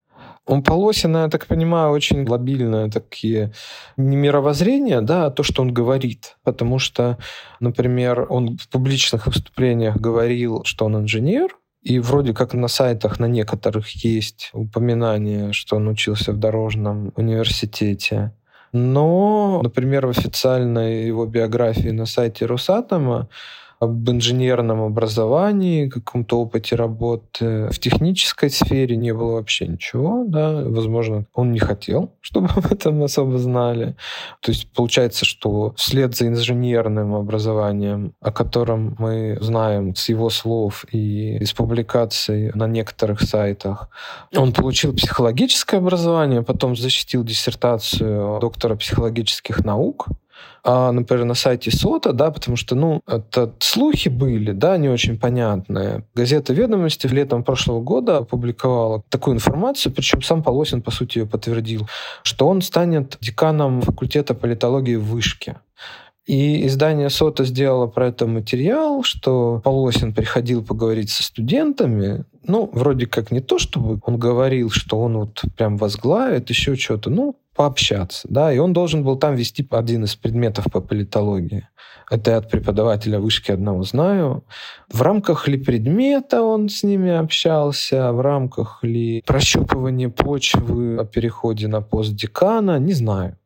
У 0.47 0.61
Полосина, 0.61 1.19
я 1.19 1.29
так 1.29 1.47
понимаю, 1.47 1.91
очень 1.93 2.27
лобильные 2.27 2.91
такие 2.91 3.53
не 3.97 4.17
мировоззрения, 4.17 5.01
да, 5.03 5.27
а 5.27 5.31
то, 5.31 5.43
что 5.43 5.63
он 5.63 5.73
говорит. 5.73 6.37
Потому 6.43 6.79
что, 6.79 7.19
например, 7.61 8.27
он 8.29 8.59
в 8.59 8.69
публичных 8.69 9.27
выступлениях 9.27 9.97
говорил, 9.97 10.65
что 10.65 10.87
он 10.87 10.97
инженер, 10.97 11.57
и 11.85 11.99
вроде 11.99 12.33
как 12.33 12.55
на 12.55 12.69
сайтах 12.69 13.21
на 13.21 13.27
некоторых 13.27 13.91
есть 14.05 14.51
упоминание, 14.55 15.53
что 15.53 15.77
он 15.77 15.87
учился 15.89 16.33
в 16.33 16.39
дорожном 16.39 17.13
университете. 17.15 18.33
Но, 18.73 19.61
например, 19.63 20.07
в 20.07 20.11
официальной 20.11 21.07
его 21.07 21.27
биографии 21.27 21.91
на 21.91 22.07
сайте 22.07 22.47
Росатома 22.47 23.29
об 23.85 24.11
инженерном 24.11 24.83
образовании, 24.83 25.89
каком-то 25.89 26.41
опыте 26.41 26.77
работы. 26.77 27.69
В 27.71 27.79
технической 27.79 28.51
сфере 28.51 28.97
не 28.97 29.13
было 29.15 29.35
вообще 29.35 29.67
ничего, 29.67 30.25
да, 30.27 30.63
возможно, 30.65 31.27
он 31.35 31.53
не 31.53 31.59
хотел, 31.59 32.13
чтобы 32.21 32.49
об 32.57 32.71
этом 32.71 33.03
особо 33.03 33.39
знали. 33.39 33.97
То 34.41 34.53
есть 34.53 34.69
получается, 34.73 35.25
что 35.25 35.75
вслед 35.77 36.17
за 36.17 36.29
инженерным 36.29 37.15
образованием, 37.15 38.15
о 38.21 38.33
котором 38.33 38.97
мы 38.99 39.39
знаем 39.41 39.95
с 39.95 40.09
его 40.09 40.31
слов 40.31 40.85
и 40.91 41.37
из 41.39 41.53
публикаций 41.53 42.51
на 42.55 42.67
некоторых 42.67 43.21
сайтах, 43.21 43.89
он 44.37 44.53
получил 44.53 44.95
психологическое 44.95 45.79
образование, 45.79 46.43
потом 46.43 46.77
защитил 46.77 47.25
диссертацию 47.25 48.41
доктора 48.41 48.77
психологических 48.77 49.65
наук, 49.65 50.09
а, 50.63 50.93
например, 50.93 51.25
на 51.25 51.35
сайте 51.35 51.71
СОТа, 51.71 52.13
да, 52.13 52.31
потому 52.31 52.57
что, 52.57 52.75
ну, 52.75 53.03
это 53.07 53.53
слухи 53.59 54.09
были, 54.09 54.53
да, 54.53 54.77
не 54.79 54.89
очень 54.89 55.19
понятные. 55.19 56.07
Газета 56.15 56.55
«Ведомости» 56.55 57.07
летом 57.07 57.45
прошлого 57.45 57.81
года 57.81 58.19
опубликовала 58.19 59.03
такую 59.11 59.37
информацию, 59.37 59.93
причем 59.93 60.23
сам 60.23 60.43
Полосин, 60.43 60.81
по 60.81 60.91
сути, 60.91 61.19
ее 61.19 61.27
подтвердил, 61.27 61.87
что 62.23 62.49
он 62.49 62.63
станет 62.63 63.19
деканом 63.21 63.83
факультета 63.83 64.35
политологии 64.35 64.97
в 64.97 65.05
Вышке. 65.05 65.57
И 66.27 66.67
издание 66.67 67.11
«Сота» 67.11 67.45
сделало 67.45 67.87
про 67.87 68.09
это 68.09 68.27
материал, 68.27 69.03
что 69.03 69.61
Полосин 69.63 70.15
приходил 70.15 70.65
поговорить 70.65 71.11
со 71.11 71.23
студентами. 71.23 72.25
Ну, 72.47 72.71
вроде 72.73 73.07
как 73.07 73.31
не 73.31 73.41
то, 73.41 73.59
чтобы 73.59 74.01
он 74.03 74.19
говорил, 74.19 74.71
что 74.71 74.99
он 75.01 75.19
вот 75.19 75.43
прям 75.57 75.77
возглавит, 75.77 76.49
еще 76.49 76.77
что-то. 76.77 77.11
Ну, 77.11 77.37
пообщаться, 77.55 78.27
да, 78.31 78.53
и 78.53 78.59
он 78.59 78.73
должен 78.73 79.05
был 79.05 79.17
там 79.17 79.35
вести 79.35 79.67
один 79.71 80.05
из 80.05 80.15
предметов 80.15 80.67
по 80.73 80.81
политологии. 80.81 81.69
Это 82.11 82.33
я 82.33 82.37
от 82.39 82.51
преподавателя 82.51 83.19
вышки 83.19 83.51
одного 83.51 83.83
знаю. 83.83 84.45
В 84.93 85.03
рамках 85.03 85.49
ли 85.49 85.57
предмета 85.57 86.43
он 86.43 86.69
с 86.69 86.83
ними 86.83 87.11
общался, 87.11 88.13
в 88.13 88.21
рамках 88.21 88.81
ли 88.83 89.23
прощупывания 89.27 90.11
почвы 90.11 90.99
о 90.99 91.05
переходе 91.05 91.69
на 91.69 91.81
пост 91.81 92.15
декана, 92.15 92.79
не 92.79 92.93
знаю. 92.93 93.39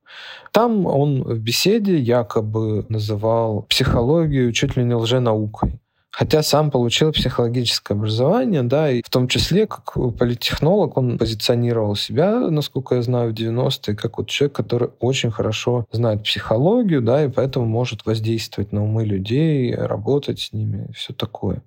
Там 0.53 0.87
он 0.87 1.23
в 1.23 1.39
беседе 1.39 1.99
якобы 1.99 2.87
называл 2.89 3.63
психологию 3.63 4.53
чуть 4.53 4.77
ли 4.77 4.85
не 4.85 4.95
лженаукой. 4.95 5.81
Хотя 6.11 6.43
сам 6.43 6.71
получил 6.71 7.13
психологическое 7.13 7.95
образование, 7.95 8.63
да, 8.63 8.91
и 8.91 9.03
в 9.03 9.11
том 9.11 9.29
числе 9.29 9.67
как 9.67 9.93
политтехнолог 10.19 10.97
он 10.97 11.19
позиционировал 11.19 11.97
себя, 11.97 12.41
насколько 12.51 12.95
я 12.95 13.03
знаю, 13.03 13.31
в 13.31 13.35
90-е, 13.35 13.95
как 13.95 14.19
вот 14.19 14.29
человек, 14.29 14.57
который 14.57 14.91
очень 15.01 15.31
хорошо 15.31 15.87
знает 15.93 16.25
психологию, 16.25 17.03
да, 17.03 17.25
и 17.25 17.29
поэтому 17.29 17.67
может 17.67 18.07
воздействовать 18.07 18.73
на 18.73 18.83
умы 18.83 19.05
людей, 19.05 19.75
работать 19.75 20.41
с 20.41 20.53
ними, 20.53 20.91
все 20.95 21.13
такое. 21.13 21.63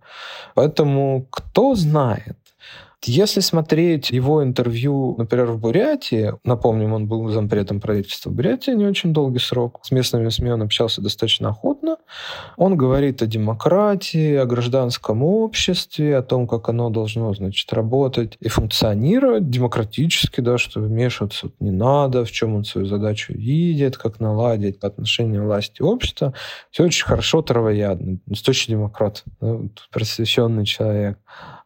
Поэтому 0.56 1.28
кто 1.30 1.76
знает, 1.76 2.38
если 3.06 3.40
смотреть 3.40 4.12
его 4.12 4.44
интервью, 4.44 5.16
например, 5.18 5.48
в 5.48 5.60
Бурятии, 5.60 6.34
напомним, 6.44 6.94
он 6.94 7.08
был 7.08 7.28
зампредом 7.30 7.82
правительства 7.82 8.30
Бурятии 8.30 8.72
не 8.72 8.86
очень 8.86 9.14
долгий 9.14 9.40
срок, 9.40 9.80
с 9.84 9.92
местными 9.92 10.30
СМИ 10.30 10.52
он 10.52 10.62
общался 10.62 11.02
достаточно 11.02 11.50
охотно, 11.50 11.98
он 12.58 12.78
говорит 12.78 13.22
о 13.22 13.28
демократии, 13.28 14.36
о 14.36 14.46
гражданском 14.46 15.24
обществе, 15.24 16.18
о 16.18 16.22
том, 16.22 16.48
как 16.48 16.70
оно 16.70 16.90
должно, 16.90 17.34
значит, 17.34 17.72
работать 17.74 18.38
и 18.40 18.50
функционировать 18.50 19.50
демократически, 19.50 20.42
да, 20.42 20.58
что 20.58 20.80
вмешиваться 20.80 21.50
не 21.60 21.72
надо, 21.72 22.24
в 22.26 22.32
чем 22.32 22.56
он 22.56 22.66
свою 22.66 22.88
задачу 22.88 23.34
видит, 23.34 23.98
как 23.98 24.20
наладить 24.20 24.78
отношения 24.84 25.42
власти 25.42 25.82
и 25.82 25.84
общества. 25.84 26.34
Все 26.70 26.84
очень 26.84 27.06
хорошо, 27.06 27.42
травоядно. 27.42 28.20
Настоящий 28.26 28.72
демократ, 28.72 29.24
да, 29.40 29.60
просвещенный 29.92 30.66
человек. 30.66 31.18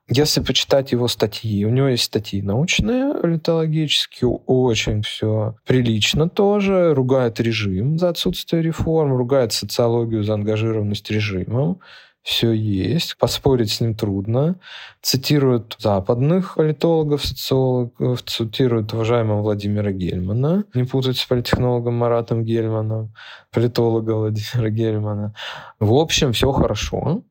Если 0.07 0.41
почитать 0.41 0.91
его 0.91 1.07
статьи, 1.07 1.65
у 1.65 1.69
него 1.69 1.87
есть 1.87 2.03
статьи 2.03 2.41
научные, 2.43 3.15
политологические, 3.15 4.29
очень 4.45 5.01
все 5.01 5.55
прилично 5.65 6.29
тоже, 6.29 6.93
ругает 6.93 7.39
режим 7.39 7.97
за 7.97 8.09
отсутствие 8.09 8.61
реформ, 8.61 9.15
ругает 9.17 9.51
социологию 9.51 10.23
за 10.23 10.35
ангажированность 10.35 11.09
режимом, 11.09 11.79
все 12.21 12.51
есть, 12.51 13.17
поспорить 13.17 13.71
с 13.71 13.81
ним 13.81 13.95
трудно. 13.95 14.59
Цитируют 15.01 15.75
западных 15.79 16.55
политологов, 16.55 17.23
социологов, 17.23 18.23
цитируют 18.23 18.93
уважаемого 18.93 19.41
Владимира 19.41 19.91
Гельмана, 19.91 20.65
не 20.73 20.83
путать 20.85 21.17
с 21.17 21.25
политтехнологом 21.25 21.93
Маратом 21.95 22.43
Гельманом, 22.43 23.13
политолога 23.51 24.13
Владимира 24.13 24.69
Гельмана. 24.69 25.35
В 25.79 25.93
общем, 25.93 26.33
все 26.33 26.51
хорошо. 26.51 27.23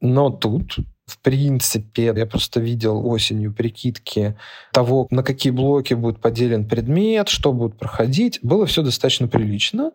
Но 0.00 0.30
тут 0.30 0.78
в 1.08 1.18
принципе, 1.18 2.12
я 2.14 2.26
просто 2.26 2.60
видел 2.60 3.06
осенью 3.06 3.52
прикидки 3.52 4.36
того, 4.72 5.06
на 5.10 5.22
какие 5.22 5.50
блоки 5.50 5.94
будет 5.94 6.20
поделен 6.20 6.68
предмет, 6.68 7.28
что 7.28 7.52
будет 7.52 7.78
проходить. 7.78 8.38
Было 8.42 8.66
все 8.66 8.82
достаточно 8.82 9.26
прилично. 9.26 9.92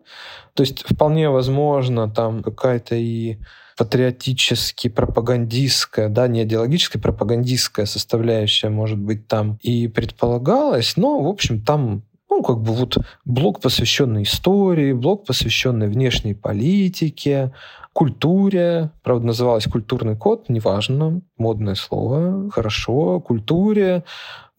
То 0.54 0.62
есть 0.62 0.84
вполне 0.86 1.30
возможно 1.30 2.10
там 2.10 2.42
какая-то 2.42 2.96
и 2.96 3.38
патриотически 3.76 4.88
пропагандистская, 4.88 6.08
да, 6.08 6.28
не 6.28 6.42
идеологическая, 6.42 7.00
пропагандистская 7.00 7.86
составляющая, 7.86 8.68
может 8.68 8.98
быть, 8.98 9.26
там 9.26 9.58
и 9.62 9.88
предполагалась, 9.88 10.96
но, 10.96 11.20
в 11.20 11.28
общем, 11.28 11.60
там 11.60 12.02
ну, 12.30 12.42
как 12.42 12.60
бы 12.60 12.72
вот 12.72 12.96
блок, 13.24 13.60
посвященный 13.60 14.24
истории, 14.24 14.92
блок, 14.92 15.24
посвященный 15.24 15.88
внешней 15.88 16.34
политике, 16.34 17.52
культуре, 17.94 18.90
правда, 19.02 19.28
называлась 19.28 19.64
культурный 19.64 20.16
код, 20.16 20.48
неважно, 20.48 21.22
модное 21.38 21.76
слово, 21.76 22.50
хорошо, 22.50 23.20
культуре, 23.20 24.04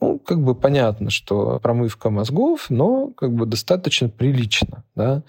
ну, 0.01 0.17
как 0.19 0.41
бы 0.41 0.55
понятно, 0.55 1.09
что 1.11 1.59
промывка 1.61 2.09
мозгов, 2.09 2.67
но 2.69 3.11
как 3.11 3.33
бы 3.33 3.45
достаточно 3.45 4.09
прилично, 4.09 4.83
да. 4.95 5.21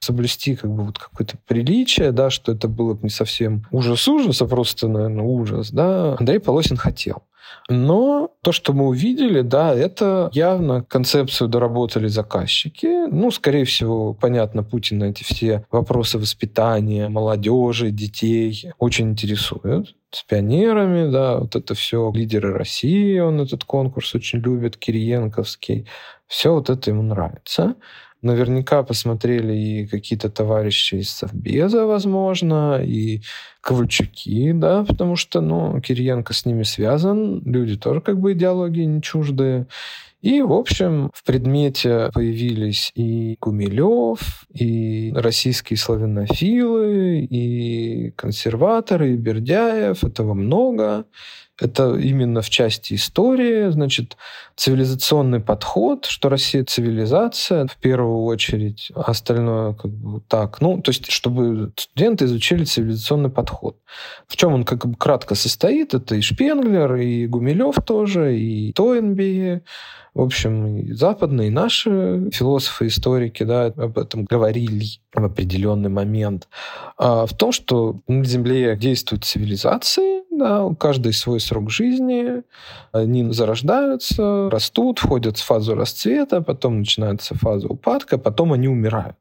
Соблюсти 0.00 0.54
как 0.54 0.70
бы 0.70 0.84
вот 0.84 0.98
какое-то 0.98 1.36
приличие, 1.48 2.12
да, 2.12 2.30
что 2.30 2.52
это 2.52 2.68
было 2.68 2.94
бы 2.94 3.00
не 3.02 3.10
совсем 3.10 3.66
ужас 3.72 4.06
ужас, 4.06 4.40
а 4.40 4.46
просто, 4.46 4.86
наверное, 4.86 5.24
ужас, 5.24 5.70
да, 5.72 6.16
Андрей 6.18 6.38
Полосин 6.38 6.76
хотел. 6.76 7.24
Но 7.68 8.32
то, 8.42 8.52
что 8.52 8.72
мы 8.72 8.86
увидели, 8.86 9.42
да, 9.42 9.74
это 9.74 10.30
явно 10.32 10.82
концепцию 10.82 11.48
доработали 11.48 12.08
заказчики. 12.08 13.06
Ну, 13.10 13.30
скорее 13.30 13.64
всего, 13.64 14.14
понятно, 14.14 14.62
Путина 14.62 15.04
эти 15.04 15.22
все 15.22 15.66
вопросы 15.70 16.18
воспитания 16.18 17.08
молодежи, 17.08 17.90
детей 17.90 18.70
очень 18.78 19.10
интересуют 19.10 19.94
с 20.10 20.22
пионерами, 20.22 21.10
да, 21.10 21.38
вот 21.38 21.54
это 21.54 21.74
все 21.74 22.10
лидеры 22.14 22.54
России, 22.54 23.18
он 23.18 23.40
этот 23.40 23.64
конкурс 23.64 24.14
очень 24.14 24.38
любит, 24.38 24.78
Кириенковский. 24.78 25.86
Все 26.26 26.52
вот 26.54 26.70
это 26.70 26.90
ему 26.90 27.02
нравится. 27.02 27.74
Наверняка 28.20 28.82
посмотрели 28.82 29.54
и 29.54 29.86
какие-то 29.86 30.28
товарищи 30.28 30.96
из 30.96 31.10
Совбеза, 31.10 31.86
возможно, 31.86 32.82
и 32.82 33.22
Ковальчуки, 33.60 34.52
да, 34.52 34.84
потому 34.84 35.14
что, 35.14 35.40
ну, 35.40 35.80
Кириенко 35.80 36.32
с 36.32 36.44
ними 36.44 36.64
связан, 36.64 37.42
люди 37.44 37.76
тоже 37.76 38.00
как 38.00 38.18
бы 38.18 38.32
идеологии 38.32 38.84
не 38.84 39.02
чуждые. 39.02 39.66
И, 40.20 40.42
в 40.42 40.52
общем, 40.52 41.10
в 41.14 41.22
предмете 41.24 42.10
появились 42.12 42.90
и 42.96 43.36
Гумилев, 43.40 44.46
и 44.52 45.12
российские 45.14 45.76
славянофилы, 45.76 47.20
и 47.20 48.10
консерваторы, 48.16 49.12
и 49.12 49.16
Бердяев. 49.16 50.02
Этого 50.02 50.34
много. 50.34 51.04
Это 51.60 51.96
именно 51.96 52.40
в 52.40 52.50
части 52.50 52.94
истории, 52.94 53.70
значит, 53.70 54.16
цивилизационный 54.56 55.40
подход, 55.40 56.04
что 56.04 56.28
Россия 56.28 56.64
цивилизация 56.64 57.66
в 57.66 57.76
первую 57.76 58.24
очередь, 58.24 58.92
а 58.94 59.10
остальное 59.10 59.72
как 59.72 59.90
бы 59.90 60.20
так. 60.28 60.60
Ну, 60.60 60.80
то 60.80 60.90
есть, 60.90 61.10
чтобы 61.10 61.72
студенты 61.76 62.26
изучили 62.26 62.64
цивилизационный 62.64 63.30
подход. 63.30 63.76
В 64.28 64.36
чем 64.36 64.52
он 64.52 64.64
как 64.64 64.86
бы 64.86 64.94
кратко 64.96 65.34
состоит? 65.34 65.94
Это 65.94 66.14
и 66.14 66.20
Шпенглер, 66.20 66.94
и 66.94 67.26
Гумилев 67.26 67.76
тоже, 67.84 68.38
и 68.38 68.72
Тойнби, 68.72 69.62
в 70.14 70.22
общем, 70.22 70.78
и 70.78 70.92
западные, 70.92 71.48
и 71.48 71.52
наши 71.52 72.28
философы, 72.32 72.88
историки 72.88 73.44
да, 73.44 73.66
об 73.66 73.98
этом 73.98 74.24
говорили 74.24 74.84
в 75.14 75.24
определенный 75.24 75.90
момент. 75.90 76.48
А 76.96 77.26
в 77.26 77.36
том, 77.36 77.52
что 77.52 78.00
на 78.08 78.24
Земле 78.24 78.76
действуют 78.76 79.24
цивилизации, 79.24 80.22
да, 80.38 80.64
у 80.64 80.74
каждой 80.74 81.12
свой 81.12 81.40
срок 81.40 81.70
жизни, 81.70 82.42
они 82.92 83.32
зарождаются, 83.32 84.48
растут, 84.50 84.98
входят 84.98 85.36
в 85.36 85.44
фазу 85.44 85.74
расцвета, 85.74 86.40
потом 86.40 86.80
начинается 86.80 87.34
фаза 87.34 87.68
упадка, 87.68 88.18
потом 88.18 88.52
они 88.52 88.68
умирают. 88.68 89.16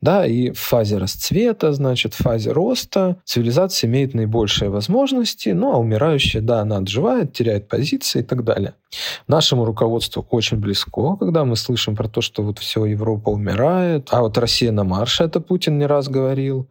Да, 0.00 0.24
и 0.24 0.50
в 0.50 0.58
фазе 0.58 0.96
расцвета, 0.96 1.72
значит, 1.74 2.14
в 2.14 2.22
фазе 2.22 2.52
роста 2.52 3.18
цивилизация 3.24 3.86
имеет 3.88 4.14
наибольшие 4.14 4.70
возможности, 4.70 5.50
ну, 5.50 5.72
а 5.72 5.76
умирающая, 5.76 6.40
да, 6.40 6.60
она 6.60 6.78
отживает, 6.78 7.34
теряет 7.34 7.68
позиции 7.68 8.20
и 8.20 8.22
так 8.22 8.42
далее. 8.42 8.72
Нашему 9.28 9.66
руководству 9.66 10.26
очень 10.30 10.56
близко, 10.56 11.16
когда 11.16 11.44
мы 11.44 11.54
слышим 11.56 11.96
про 11.96 12.08
то, 12.08 12.22
что 12.22 12.42
вот 12.42 12.58
все, 12.58 12.86
Европа 12.86 13.28
умирает, 13.28 14.08
а 14.10 14.22
вот 14.22 14.38
Россия 14.38 14.72
на 14.72 14.84
марше, 14.84 15.24
это 15.24 15.38
Путин 15.38 15.76
не 15.78 15.84
раз 15.84 16.08
говорил, 16.08 16.66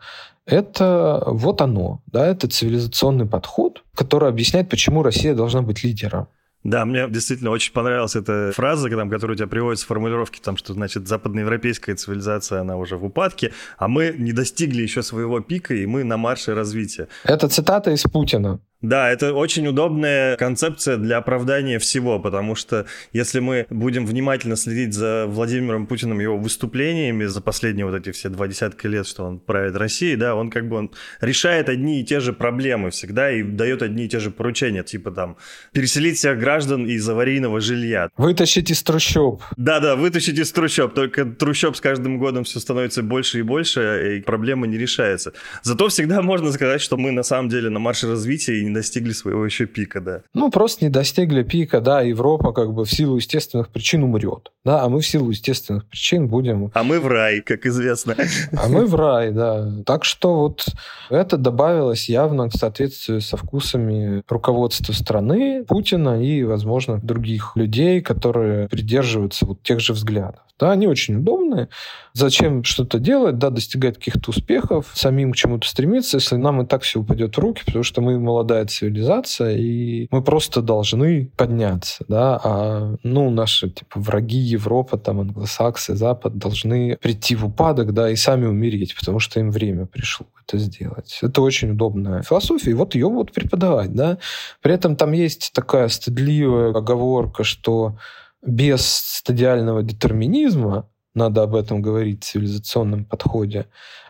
это 0.50 1.24
вот 1.26 1.62
оно, 1.62 2.02
да, 2.08 2.26
это 2.28 2.48
цивилизационный 2.48 3.26
подход, 3.26 3.84
который 3.96 4.30
объясняет, 4.30 4.70
почему 4.70 5.04
Россия 5.04 5.34
должна 5.36 5.62
быть 5.62 5.84
лидером. 5.84 6.28
Да, 6.64 6.84
мне 6.84 7.08
действительно 7.08 7.52
очень 7.52 7.72
понравилась 7.72 8.18
эта 8.18 8.52
фраза, 8.54 8.90
там, 8.90 9.10
которая 9.10 9.36
у 9.36 9.38
тебя 9.38 9.48
приводится 9.48 9.86
формулировки, 9.86 10.42
там, 10.42 10.58
что, 10.58 10.74
значит, 10.74 11.08
западноевропейская 11.08 11.96
цивилизация, 11.96 12.60
она 12.62 12.76
уже 12.76 12.98
в 12.98 13.06
упадке, 13.06 13.54
а 13.78 13.88
мы 13.88 14.14
не 14.18 14.34
достигли 14.34 14.82
еще 14.82 15.02
своего 15.02 15.40
пика, 15.40 15.74
и 15.74 15.86
мы 15.86 16.04
на 16.04 16.18
марше 16.18 16.54
развития. 16.54 17.08
Это 17.24 17.48
цитата 17.48 17.92
из 17.92 18.04
Путина. 18.04 18.60
Да, 18.82 19.12
это 19.12 19.34
очень 19.34 19.68
удобная 19.68 20.38
концепция 20.38 20.96
для 20.96 21.18
оправдания 21.18 21.80
всего, 21.80 22.18
потому 22.18 22.56
что 22.56 22.86
если 23.12 23.42
мы 23.42 23.68
будем 23.70 24.06
внимательно 24.06 24.56
следить 24.56 24.94
за 24.94 25.26
Владимиром 25.28 25.86
Путиным, 25.86 26.22
его 26.22 26.38
выступлениями 26.38 27.26
за 27.26 27.42
последние 27.42 27.86
вот 27.86 27.96
эти 27.96 28.12
все 28.12 28.30
два 28.30 28.48
десятка 28.48 28.88
лет, 28.88 29.06
что 29.06 29.26
он 29.26 29.40
правит 29.40 29.76
Россией, 29.76 30.16
да, 30.16 30.34
он 30.34 30.50
как 30.50 30.70
бы 30.70 30.78
он 30.78 30.92
решает 31.20 31.68
одни 31.68 32.00
и 32.00 32.06
те 32.06 32.22
же 32.22 32.32
проблемы 32.32 32.92
всегда 32.92 33.30
и 33.30 33.44
дает 33.44 33.82
одни 33.82 34.06
и 34.06 34.08
те 34.08 34.20
же 34.20 34.32
поручения, 34.32 34.84
типа 34.84 35.12
там 35.12 35.36
переселить 35.74 36.16
всех 36.18 36.40
граждан 36.40 36.86
из 36.86 37.08
аварийного 37.10 37.60
жилья. 37.60 38.10
Вытащить 38.16 38.72
из 38.72 38.82
трущоб. 38.82 39.42
Да-да, 39.58 39.98
вытащить 39.98 40.40
из 40.40 40.54
трущоб, 40.54 40.94
только 40.94 41.26
трущоб 41.26 41.76
с 41.76 41.82
каждым 41.82 42.18
годом 42.18 42.46
все 42.46 42.62
становится 42.62 43.04
больше 43.04 43.40
и 43.40 43.42
больше, 43.42 44.20
и 44.20 44.22
проблема 44.22 44.68
не 44.68 44.78
решается. 44.78 45.34
Зато 45.64 45.90
всегда 45.90 46.22
можно 46.22 46.50
сказать, 46.54 46.80
что 46.80 46.96
мы 46.96 47.12
на 47.12 47.24
самом 47.24 47.50
деле 47.50 47.70
на 47.70 47.80
марше 47.80 48.08
развития 48.08 48.56
и 48.60 48.69
не 48.70 48.74
достигли 48.74 49.12
своего 49.12 49.46
еще 49.46 49.66
пика, 49.66 50.00
да. 50.00 50.22
Ну, 50.34 50.50
просто 50.50 50.86
не 50.86 50.90
достигли 50.90 51.44
пика, 51.44 51.82
да, 51.82 52.02
Европа 52.02 52.54
как 52.54 52.74
бы 52.74 52.86
в 52.86 52.92
силу 52.92 53.18
естественных 53.18 53.70
причин 53.70 54.04
умрет, 54.04 54.52
да, 54.64 54.84
а 54.84 54.90
мы 54.90 55.02
в 55.02 55.08
силу 55.08 55.30
естественных 55.30 55.86
причин 55.86 56.28
будем... 56.28 56.72
А 56.74 56.84
мы 56.84 57.00
в 57.00 57.08
рай, 57.08 57.42
как 57.42 57.66
известно. 57.66 58.16
А 58.58 58.68
мы 58.68 58.86
в 58.86 58.96
рай, 58.96 59.32
да. 59.32 59.72
Так 59.86 60.06
что 60.06 60.40
вот 60.40 60.66
это 61.10 61.38
добавилось 61.38 62.10
явно 62.10 62.50
к 62.50 62.54
соответствию 62.54 63.22
со 63.22 63.38
вкусами 63.38 64.24
руководства 64.28 64.94
страны, 64.94 65.66
Путина 65.68 66.24
и, 66.24 66.44
возможно, 66.44 67.00
других 67.00 67.54
людей, 67.56 68.02
которые 68.02 68.68
придерживаются 68.70 69.46
вот 69.46 69.62
тех 69.64 69.80
же 69.80 69.94
взглядов. 69.94 70.42
Да, 70.60 70.72
они 70.72 70.88
очень 70.88 71.16
удобные. 71.16 71.70
Зачем 72.14 72.64
что-то 72.64 73.00
делать, 73.00 73.38
да, 73.38 73.50
достигать 73.50 73.98
каких-то 73.98 74.32
успехов, 74.32 74.92
самим 74.94 75.32
к 75.32 75.36
чему-то 75.36 75.68
стремиться, 75.68 76.18
если 76.18 76.36
нам 76.36 76.62
и 76.62 76.66
так 76.66 76.82
все 76.82 77.00
упадет 77.00 77.38
в 77.38 77.40
руки, 77.40 77.64
потому 77.66 77.84
что 77.84 78.02
мы 78.02 78.20
молодая 78.20 78.66
цивилизация, 78.66 79.56
и 79.56 80.08
мы 80.12 80.22
просто 80.22 80.62
должны 80.62 81.32
подняться, 81.38 82.04
да, 82.08 82.40
а, 82.44 82.96
ну, 83.04 83.30
наши, 83.30 83.70
типа, 83.70 84.00
враги 84.00 84.38
Европа, 84.38 84.98
там, 84.98 85.22
англосаксы, 85.22 85.96
Запад 85.96 86.38
должны 86.38 86.98
прийти 87.02 87.36
в 87.36 87.46
упадок, 87.46 87.94
да, 87.94 88.10
и 88.10 88.16
сами 88.16 88.46
умереть, 88.46 88.96
потому 88.96 89.20
что 89.20 89.40
им 89.40 89.52
время 89.52 89.86
пришло 89.86 90.26
это 90.46 90.58
сделать. 90.58 91.20
Это 91.22 91.42
очень 91.42 91.72
удобная 91.72 92.24
философия, 92.24 92.72
и 92.72 92.74
вот 92.74 92.96
ее 92.96 93.08
вот 93.08 93.32
преподавать, 93.32 93.94
да. 93.94 94.18
При 94.62 94.74
этом 94.74 94.96
там 94.96 95.14
есть 95.14 95.52
такая 95.54 95.88
стыдливая 95.88 96.70
оговорка, 96.70 97.44
что 97.44 97.98
без 98.42 98.86
стадиального 98.86 99.84
детерминизма, 99.84 100.88
надо 101.14 101.44
об 101.44 101.56
этом 101.56 101.82
говорить 101.82 102.24
в 102.24 102.28
цивилизационном 102.28 103.06
подходе. 103.06 103.66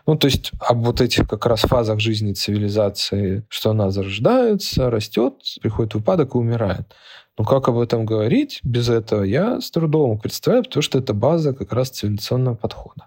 Ну, 0.06 0.16
то 0.16 0.26
есть 0.26 0.52
об 0.60 0.84
вот 0.84 1.00
этих 1.00 1.28
как 1.28 1.46
раз 1.46 1.62
фазах 1.62 1.98
жизни 1.98 2.32
цивилизации, 2.32 3.44
что 3.48 3.70
она 3.70 3.90
зарождается, 3.90 4.90
растет, 4.90 5.34
приходит 5.60 5.94
в 5.94 5.98
упадок 5.98 6.34
и 6.34 6.38
умирает. 6.38 6.94
Но 7.38 7.44
как 7.44 7.68
об 7.68 7.78
этом 7.78 8.04
говорить 8.04 8.60
без 8.62 8.88
этого, 8.88 9.22
я 9.22 9.60
с 9.60 9.70
трудом 9.70 10.18
представляю, 10.18 10.64
потому 10.64 10.82
что 10.82 10.98
это 10.98 11.14
база 11.14 11.54
как 11.54 11.72
раз 11.72 11.90
цивилизационного 11.90 12.54
подхода. 12.54 13.06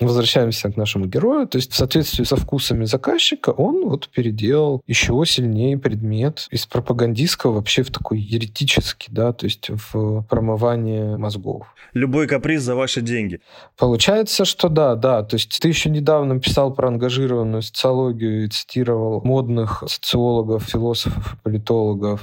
Возвращаемся 0.00 0.70
к 0.70 0.76
нашему 0.76 1.06
герою. 1.06 1.46
То 1.46 1.58
есть 1.58 1.72
в 1.72 1.76
соответствии 1.76 2.24
со 2.24 2.36
вкусами 2.36 2.84
заказчика 2.84 3.50
он 3.50 3.88
вот 3.88 4.08
переделал 4.08 4.82
еще 4.86 5.22
сильнее 5.26 5.78
предмет 5.78 6.46
из 6.50 6.66
пропагандистского 6.66 7.52
вообще 7.52 7.82
в 7.82 7.90
такой 7.90 8.20
еретический, 8.20 9.08
да, 9.10 9.32
то 9.32 9.46
есть 9.46 9.70
в 9.70 10.22
промывание 10.28 11.16
мозгов. 11.16 11.66
Любой 11.94 12.26
каприз 12.26 12.62
за 12.62 12.74
ваши 12.74 13.00
деньги. 13.02 13.40
Получается, 13.76 14.44
что 14.44 14.68
да, 14.68 14.94
да. 14.94 15.22
То 15.22 15.36
есть 15.36 15.58
ты 15.60 15.68
еще 15.68 15.90
недавно 15.90 16.40
писал 16.40 16.72
про 16.72 16.88
ангажированную 16.88 17.62
социологию 17.62 18.44
и 18.44 18.48
цитировал 18.48 19.20
модных 19.24 19.84
социологов, 19.86 20.64
философов, 20.64 21.36
политологов 21.42 22.22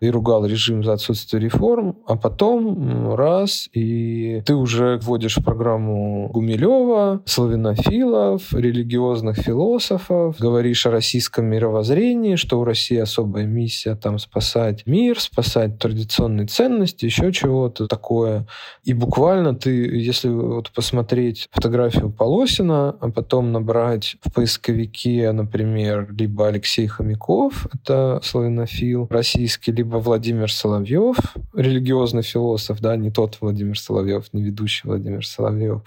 и 0.00 0.10
ругал 0.10 0.46
режим 0.46 0.82
за 0.82 0.94
отсутствие 0.94 1.42
реформ, 1.42 1.96
а 2.06 2.16
потом 2.16 3.14
раз, 3.14 3.68
и 3.72 4.42
ты 4.46 4.54
уже 4.54 4.98
вводишь 4.98 5.36
в 5.36 5.44
программу 5.44 6.30
Гумилева, 6.70 7.22
славянофилов, 7.26 8.52
религиозных 8.52 9.36
философов, 9.38 10.36
говоришь 10.38 10.86
о 10.86 10.90
российском 10.90 11.46
мировоззрении, 11.46 12.36
что 12.36 12.60
у 12.60 12.64
России 12.64 12.96
особая 12.96 13.44
миссия 13.44 13.96
там 13.96 14.18
спасать 14.18 14.86
мир, 14.86 15.20
спасать 15.20 15.78
традиционные 15.78 16.46
ценности, 16.46 17.06
еще 17.06 17.32
чего-то 17.32 17.86
такое. 17.88 18.46
И 18.84 18.92
буквально 18.92 19.54
ты, 19.54 19.70
если 19.70 20.28
вот 20.28 20.70
посмотреть 20.70 21.48
фотографию 21.50 22.10
Полосина, 22.10 22.96
а 23.00 23.10
потом 23.10 23.50
набрать 23.52 24.16
в 24.22 24.32
поисковике, 24.32 25.32
например, 25.32 26.08
либо 26.16 26.46
Алексей 26.46 26.86
Хомяков, 26.86 27.66
это 27.74 28.20
славянофил 28.22 29.08
российский, 29.10 29.72
либо 29.72 29.96
Владимир 29.96 30.52
Соловьев, 30.52 31.16
религиозный 31.54 32.22
философ, 32.22 32.80
да, 32.80 32.96
не 32.96 33.10
тот 33.10 33.38
Владимир 33.40 33.78
Соловьев, 33.78 34.26
не 34.32 34.42
ведущий 34.42 34.86
Владимир 34.86 35.26
Соловьев, 35.26 35.82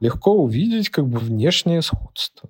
легко 0.00 0.23
увидеть 0.30 0.90
как 0.90 1.06
бы 1.06 1.18
внешнее 1.18 1.82
сходство. 1.82 2.48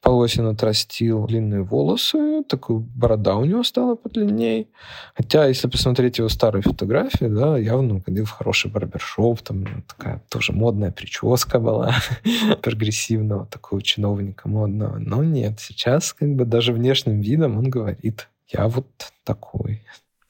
Полосин 0.00 0.46
отрастил 0.46 1.26
длинные 1.26 1.62
волосы, 1.62 2.42
такой 2.48 2.78
борода 2.78 3.36
у 3.36 3.44
него 3.44 3.62
стала 3.62 3.96
подлиннее. 3.96 4.66
Хотя, 5.14 5.44
если 5.46 5.68
посмотреть 5.68 6.16
его 6.16 6.30
старые 6.30 6.62
фотографии, 6.62 7.26
да, 7.26 7.58
явно 7.58 8.00
ходил 8.00 8.24
в 8.24 8.30
хороший 8.30 8.70
барбершоп, 8.70 9.42
там 9.42 9.84
такая 9.86 10.22
тоже 10.30 10.54
модная 10.54 10.90
прическа 10.90 11.58
была, 11.58 11.94
прогрессивного 12.62 13.44
такого 13.46 13.82
чиновника 13.82 14.48
модного. 14.48 14.96
Но 14.98 15.22
нет, 15.22 15.60
сейчас 15.60 16.14
как 16.14 16.34
бы 16.34 16.46
даже 16.46 16.72
внешним 16.72 17.20
видом 17.20 17.58
он 17.58 17.68
говорит, 17.68 18.28
я 18.48 18.68
вот 18.68 18.86
такой. 19.24 19.82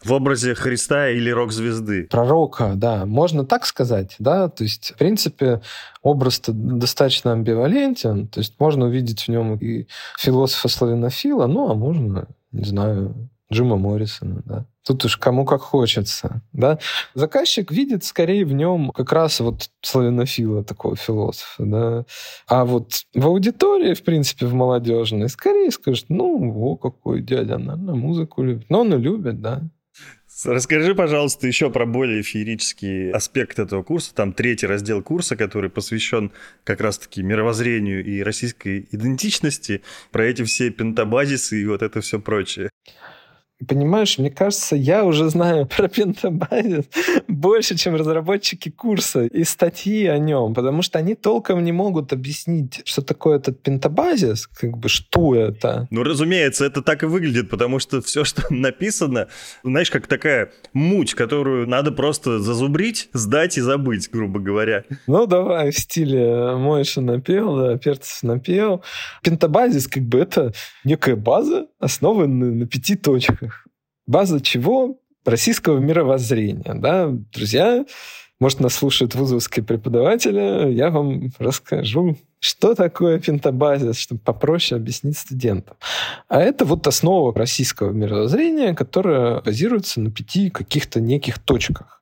В 0.04 0.12
образе 0.12 0.54
Христа 0.54 1.10
или 1.10 1.30
рок-звезды. 1.30 2.04
Пророка, 2.04 2.72
да. 2.74 3.04
Можно 3.04 3.44
так 3.44 3.66
сказать, 3.66 4.16
да. 4.18 4.48
То 4.48 4.64
есть, 4.64 4.92
в 4.92 4.98
принципе, 4.98 5.60
образ 6.02 6.40
достаточно 6.46 7.32
амбивалентен. 7.32 8.28
То 8.28 8.40
есть, 8.40 8.54
можно 8.58 8.86
увидеть 8.86 9.22
в 9.24 9.28
нем 9.28 9.56
и 9.56 9.86
философа-славянофила, 10.18 11.46
ну, 11.46 11.70
а 11.70 11.74
можно, 11.74 12.28
не 12.52 12.64
знаю, 12.64 13.30
Джима 13.52 13.76
Моррисона, 13.76 14.42
да. 14.44 14.64
Тут 14.86 15.04
уж 15.04 15.16
кому 15.18 15.44
как 15.44 15.60
хочется, 15.60 16.40
да. 16.52 16.78
Заказчик 17.14 17.70
видит 17.70 18.04
скорее 18.04 18.44
в 18.46 18.52
нем 18.52 18.92
как 18.92 19.12
раз 19.12 19.40
вот 19.40 19.70
славянофила, 19.82 20.64
такого 20.64 20.96
философа, 20.96 21.64
да. 21.64 22.04
А 22.46 22.64
вот 22.64 23.02
в 23.14 23.26
аудитории, 23.26 23.94
в 23.94 24.02
принципе, 24.02 24.46
в 24.46 24.54
молодежной, 24.54 25.28
скорее 25.28 25.70
скажет, 25.70 26.06
ну, 26.08 26.52
о, 26.56 26.76
какой 26.76 27.20
дядя, 27.20 27.58
наверное, 27.58 27.94
музыку 27.94 28.42
любит. 28.42 28.70
Но 28.70 28.80
он 28.80 28.94
и 28.94 28.98
любит, 28.98 29.40
да. 29.42 29.62
Расскажи, 30.44 30.94
пожалуйста, 30.94 31.46
еще 31.46 31.70
про 31.70 31.85
более 31.85 32.22
феерический 32.22 33.11
аспект 33.11 33.59
этого 33.59 33.83
курса. 33.83 34.14
Там 34.14 34.33
третий 34.33 34.66
раздел 34.66 35.03
курса, 35.03 35.37
который 35.37 35.68
посвящен 35.68 36.33
как 36.64 36.81
раз-таки 36.81 37.22
мировоззрению 37.22 38.05
и 38.05 38.22
российской 38.22 38.88
идентичности, 38.90 39.83
про 40.11 40.24
эти 40.24 40.42
все 40.44 40.70
пентабазисы 40.70 41.61
и 41.61 41.66
вот 41.66 41.83
это 41.83 42.00
все 42.00 42.20
прочее. 42.20 42.70
Понимаешь, 43.68 44.18
мне 44.18 44.31
кажется, 44.31 44.75
я 44.75 45.05
уже 45.05 45.29
знаю 45.29 45.66
про 45.77 45.88
пентабазис 45.88 46.87
больше, 47.29 47.77
чем 47.77 47.94
разработчики 47.94 48.70
курса 48.70 49.25
и 49.25 49.44
статьи 49.44 50.07
о 50.07 50.18
нем, 50.18 50.55
потому 50.55 50.83
что 50.83 50.99
они 50.99 51.14
толком 51.14 51.62
не 51.62 51.73
могут 51.73 52.12
объяснить, 52.12 52.81
что 52.85 53.03
такое 53.03 53.37
этот 53.37 53.62
пентабазис, 53.62 54.46
как 54.46 54.79
бы 54.79 54.88
что 54.88 55.35
это. 55.35 55.87
Ну, 55.90 56.03
разумеется, 56.03 56.64
это 56.64 56.83
так 56.83 57.03
и 57.03 57.07
выглядит, 57.07 57.51
потому 57.51 57.79
что 57.79 58.01
все, 58.01 58.25
что 58.25 58.42
написано, 58.51 59.29
знаешь, 59.62 59.90
как 59.90 60.07
такая 60.07 60.53
муть, 60.73 61.14
которую 61.14 61.68
надо 61.68 61.92
просто 61.92 62.38
зазубрить, 62.38 63.11
сдать 63.12 63.59
и 63.59 63.61
забыть, 63.61 64.11
грубо 64.11 64.40
говоря. 64.40 64.85
Ну, 65.07 65.27
давай 65.27 65.70
в 65.70 65.79
стиле 65.79 66.57
Мойша 66.57 67.01
напел, 67.01 67.57
да, 67.57 67.77
Перцев 67.77 68.23
напел. 68.23 68.83
Пентабазис, 69.23 69.87
как 69.87 70.05
бы, 70.05 70.18
это 70.18 70.53
некая 70.85 71.16
база, 71.16 71.66
основанная 71.79 72.53
на 72.53 72.66
пяти 72.66 72.96
точках 72.96 73.49
база 74.11 74.40
чего? 74.40 74.96
Российского 75.25 75.79
мировоззрения. 75.79 76.75
Да? 76.75 77.09
Друзья, 77.33 77.85
может, 78.40 78.61
нас 78.61 78.75
слушают 78.75 79.14
вузовские 79.14 79.64
преподаватели, 79.64 80.73
я 80.73 80.90
вам 80.90 81.31
расскажу, 81.38 82.16
что 82.40 82.75
такое 82.75 83.20
пентабазис, 83.20 83.99
чтобы 83.99 84.20
попроще 84.23 84.81
объяснить 84.81 85.18
студентам. 85.18 85.77
А 86.29 86.40
это 86.40 86.64
вот 86.64 86.87
основа 86.87 87.35
российского 87.35 87.92
мировоззрения, 87.92 88.75
которая 88.75 89.42
базируется 89.42 90.01
на 90.01 90.11
пяти 90.11 90.49
каких-то 90.49 91.01
неких 91.01 91.38
точках. 91.38 92.01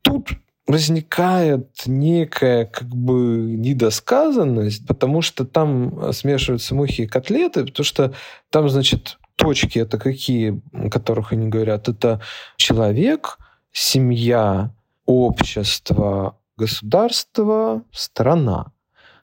Тут 0.00 0.30
возникает 0.66 1.68
некая 1.86 2.64
как 2.64 2.88
бы 2.88 3.14
недосказанность, 3.14 4.86
потому 4.86 5.20
что 5.20 5.44
там 5.44 6.12
смешиваются 6.12 6.74
мухи 6.74 7.02
и 7.02 7.06
котлеты, 7.06 7.66
потому 7.66 7.84
что 7.84 8.14
там, 8.50 8.68
значит, 8.68 9.18
точки 9.40 9.78
это 9.78 9.98
какие, 9.98 10.60
о 10.72 10.90
которых 10.90 11.32
они 11.32 11.48
говорят? 11.48 11.88
Это 11.88 12.20
человек, 12.56 13.38
семья, 13.72 14.72
общество, 15.06 16.38
государство, 16.56 17.82
страна. 17.92 18.72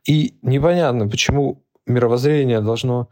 И 0.05 0.35
непонятно, 0.41 1.07
почему 1.07 1.63
мировоззрение 1.85 2.61
должно, 2.61 3.09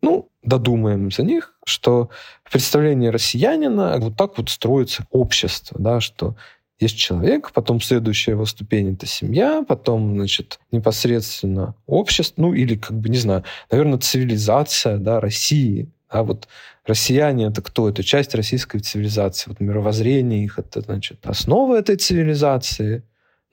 ну, 0.00 0.30
додумаем 0.42 1.10
за 1.10 1.22
них, 1.22 1.54
что 1.64 2.08
в 2.44 2.52
представлении 2.52 3.08
россиянина 3.08 3.96
вот 3.98 4.16
так 4.16 4.38
вот 4.38 4.48
строится 4.48 5.06
общество, 5.10 5.76
да, 5.78 6.00
что 6.00 6.36
есть 6.78 6.96
человек, 6.96 7.52
потом 7.52 7.80
следующая 7.80 8.32
его 8.32 8.44
ступень 8.44 8.94
это 8.94 9.06
семья, 9.06 9.64
потом, 9.66 10.14
значит, 10.16 10.60
непосредственно 10.70 11.74
общество, 11.86 12.42
ну 12.42 12.54
или 12.54 12.76
как 12.76 12.98
бы, 12.98 13.08
не 13.08 13.16
знаю, 13.16 13.44
наверное, 13.70 13.98
цивилизация, 13.98 14.98
да, 14.98 15.20
России, 15.20 15.88
а 16.08 16.22
вот 16.22 16.48
россияне 16.84 17.46
это 17.46 17.62
кто? 17.62 17.88
Это 17.88 18.02
часть 18.02 18.34
российской 18.34 18.78
цивилизации. 18.78 19.50
Вот 19.50 19.60
мировоззрение 19.60 20.44
их 20.44 20.58
это, 20.58 20.80
значит, 20.80 21.26
основа 21.26 21.76
этой 21.76 21.96
цивилизации. 21.96 23.02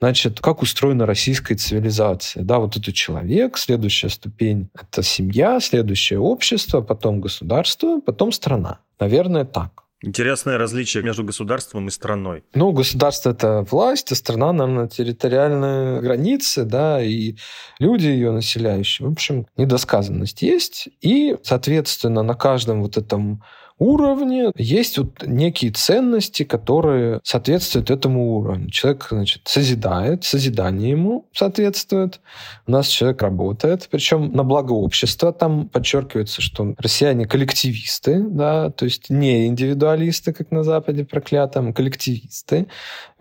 Значит, 0.00 0.40
как 0.40 0.60
устроена 0.62 1.06
российская 1.06 1.54
цивилизация? 1.54 2.42
Да, 2.42 2.58
вот 2.58 2.76
это 2.76 2.92
человек, 2.92 3.56
следующая 3.56 4.10
ступень— 4.10 4.68
это 4.74 5.02
семья, 5.02 5.60
следующее 5.60 6.18
общество, 6.18 6.80
потом 6.80 7.20
государство, 7.20 8.00
потом 8.00 8.32
страна. 8.32 8.80
Наверное, 8.98 9.44
так. 9.44 9.83
Интересное 10.04 10.58
различие 10.58 11.02
между 11.02 11.24
государством 11.24 11.88
и 11.88 11.90
страной. 11.90 12.44
Ну, 12.54 12.72
государство— 12.72 13.30
это 13.30 13.66
власть, 13.70 14.12
а 14.12 14.14
страна, 14.14 14.52
наверное, 14.52 14.86
территориальные 14.86 16.02
границы, 16.02 16.64
да, 16.64 17.02
и 17.02 17.36
люди 17.78 18.06
ее 18.06 18.30
населяющие. 18.30 19.08
В 19.08 19.12
общем, 19.12 19.46
недосказанность 19.56 20.42
есть. 20.42 20.88
И, 21.00 21.36
соответственно, 21.42 22.22
на 22.22 22.34
каждом 22.34 22.82
вот 22.82 22.98
этом 22.98 23.42
уровне 23.78 24.52
есть 24.56 24.98
вот 24.98 25.26
некие 25.26 25.70
ценности, 25.72 26.44
которые 26.44 27.20
соответствуют 27.24 27.90
этому 27.90 28.36
уровню. 28.36 28.70
Человек, 28.70 29.08
значит, 29.10 29.42
созидает, 29.46 30.24
созидание 30.24 30.90
ему 30.90 31.28
соответствует. 31.32 32.20
У 32.66 32.70
нас 32.70 32.86
человек 32.88 33.22
работает, 33.22 33.88
причем 33.90 34.32
на 34.32 34.44
благо 34.44 34.72
общества. 34.72 35.32
Там 35.32 35.68
подчеркивается, 35.68 36.40
что 36.40 36.74
россияне 36.78 37.26
коллективисты, 37.26 38.20
да, 38.20 38.70
то 38.70 38.84
есть 38.84 39.10
не 39.10 39.46
индивидуалисты, 39.46 40.32
как 40.32 40.50
на 40.50 40.62
Западе 40.62 41.04
проклятом, 41.04 41.72
коллективисты. 41.72 42.66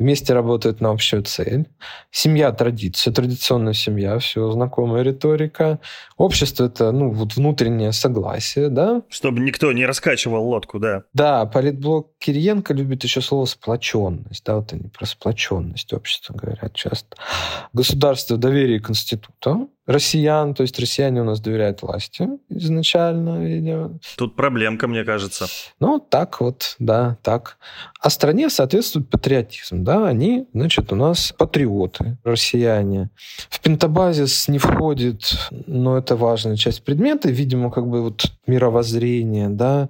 Вместе 0.03 0.33
работают 0.33 0.81
на 0.81 0.89
общую 0.89 1.23
цель. 1.23 1.69
Семья– 2.11 2.51
традиция, 2.51 3.13
традиционная 3.13 3.71
семья, 3.71 4.19
все, 4.19 4.51
знакомая 4.51 5.01
риторика. 5.01 5.79
Общество– 6.17 6.65
это, 6.65 6.91
ну, 6.91 7.09
вот 7.09 7.37
внутреннее 7.37 7.93
согласие, 7.93 8.67
да. 8.67 9.03
Чтобы 9.07 9.39
никто 9.39 9.71
не 9.71 9.85
раскачивал 9.85 10.45
лодку, 10.45 10.77
да. 10.77 11.03
Да, 11.13 11.45
политблок 11.45 12.09
Кириенко 12.19 12.73
любит 12.73 13.05
еще 13.05 13.21
слово 13.21 13.45
сплоченность. 13.45 14.43
Да, 14.43 14.57
вот 14.57 14.73
они 14.73 14.89
про 14.89 15.05
сплоченность 15.05 15.93
общества 15.93 16.33
говорят 16.33 16.73
часто. 16.73 17.15
Государство 17.71 18.35
доверие 18.35 18.81
Конститута. 18.81 19.67
Россиян, 19.85 20.53
то 20.53 20.63
есть 20.63 20.79
россияне 20.79 21.21
у 21.21 21.25
нас 21.25 21.39
доверяют 21.41 21.81
власти 21.81 22.29
изначально, 22.49 23.43
видимо. 23.43 23.99
Тут 24.17 24.35
проблемка, 24.35 24.87
мне 24.87 25.03
кажется. 25.03 25.47
Ну, 25.79 25.99
так 25.99 26.39
вот, 26.39 26.75
да, 26.79 27.17
так. 27.21 27.57
А 27.99 28.09
стране 28.09 28.49
соответствует 28.49 29.09
патриотизм, 29.09 29.83
да, 29.83 30.07
они, 30.07 30.47
значит, 30.53 30.91
у 30.91 30.95
нас 30.95 31.33
патриоты, 31.37 32.17
россияне. 32.23 33.09
В 33.49 33.59
пентабазис 33.59 34.47
не 34.47 34.57
входит, 34.57 35.49
но 35.51 35.97
это 35.97 36.15
важная 36.15 36.55
часть 36.55 36.83
предмета, 36.83 37.29
видимо, 37.29 37.71
как 37.71 37.87
бы 37.87 38.01
вот 38.01 38.25
мировоззрение, 38.47 39.49
да, 39.49 39.89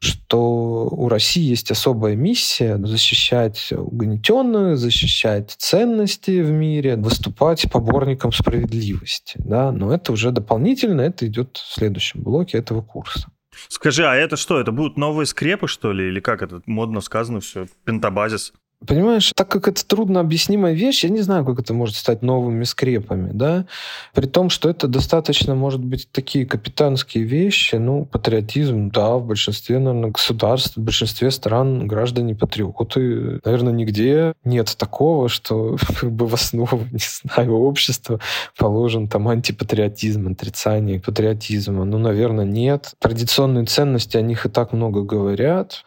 что 0.00 0.88
у 0.90 1.08
России 1.08 1.42
есть 1.42 1.70
особая 1.70 2.14
миссия 2.14 2.78
защищать 2.78 3.72
угнетенную, 3.72 4.76
защищать 4.76 5.54
ценности 5.58 6.40
в 6.40 6.50
мире, 6.50 6.96
выступать 6.96 7.70
поборником 7.70 8.32
справедливости. 8.32 9.36
Да? 9.38 9.72
Но 9.72 9.92
это 9.92 10.12
уже 10.12 10.30
дополнительно, 10.30 11.00
это 11.00 11.26
идет 11.26 11.56
в 11.56 11.74
следующем 11.74 12.22
блоке 12.22 12.58
этого 12.58 12.82
курса. 12.82 13.28
Скажи, 13.68 14.06
а 14.06 14.14
это 14.14 14.36
что? 14.36 14.60
Это 14.60 14.70
будут 14.70 14.96
новые 14.96 15.26
скрепы, 15.26 15.66
что 15.66 15.92
ли? 15.92 16.06
Или 16.08 16.20
как 16.20 16.42
это 16.42 16.62
модно 16.66 17.00
сказано 17.00 17.40
все? 17.40 17.66
Пентабазис? 17.84 18.52
Понимаешь, 18.86 19.32
так 19.34 19.48
как 19.48 19.66
это 19.66 19.84
трудно 19.84 20.20
объяснимая 20.20 20.72
вещь, 20.72 21.02
я 21.02 21.10
не 21.10 21.20
знаю, 21.20 21.44
как 21.44 21.58
это 21.58 21.74
может 21.74 21.96
стать 21.96 22.22
новыми 22.22 22.62
скрепами, 22.62 23.30
да, 23.32 23.66
при 24.14 24.26
том, 24.26 24.50
что 24.50 24.70
это 24.70 24.86
достаточно, 24.86 25.56
может 25.56 25.82
быть, 25.82 26.08
такие 26.12 26.46
капитанские 26.46 27.24
вещи, 27.24 27.74
ну, 27.74 28.04
патриотизм, 28.04 28.90
да, 28.90 29.16
в 29.16 29.26
большинстве, 29.26 29.80
наверное, 29.80 30.12
государств, 30.12 30.76
в 30.76 30.80
большинстве 30.80 31.32
стран 31.32 31.88
граждане 31.88 32.36
патриоты. 32.36 33.40
Наверное, 33.44 33.72
нигде 33.72 34.34
нет 34.44 34.72
такого, 34.78 35.28
что 35.28 35.76
как 36.00 36.12
бы 36.12 36.28
в 36.28 36.34
основу, 36.34 36.86
не 36.92 37.00
знаю, 37.00 37.54
общества 37.54 38.20
положен 38.56 39.08
там 39.08 39.26
антипатриотизм, 39.26 40.28
отрицание 40.28 41.00
патриотизма. 41.00 41.84
Ну, 41.84 41.98
наверное, 41.98 42.44
нет. 42.44 42.92
Традиционные 43.00 43.64
ценности, 43.64 44.16
о 44.16 44.22
них 44.22 44.46
и 44.46 44.48
так 44.48 44.72
много 44.72 45.02
говорят. 45.02 45.84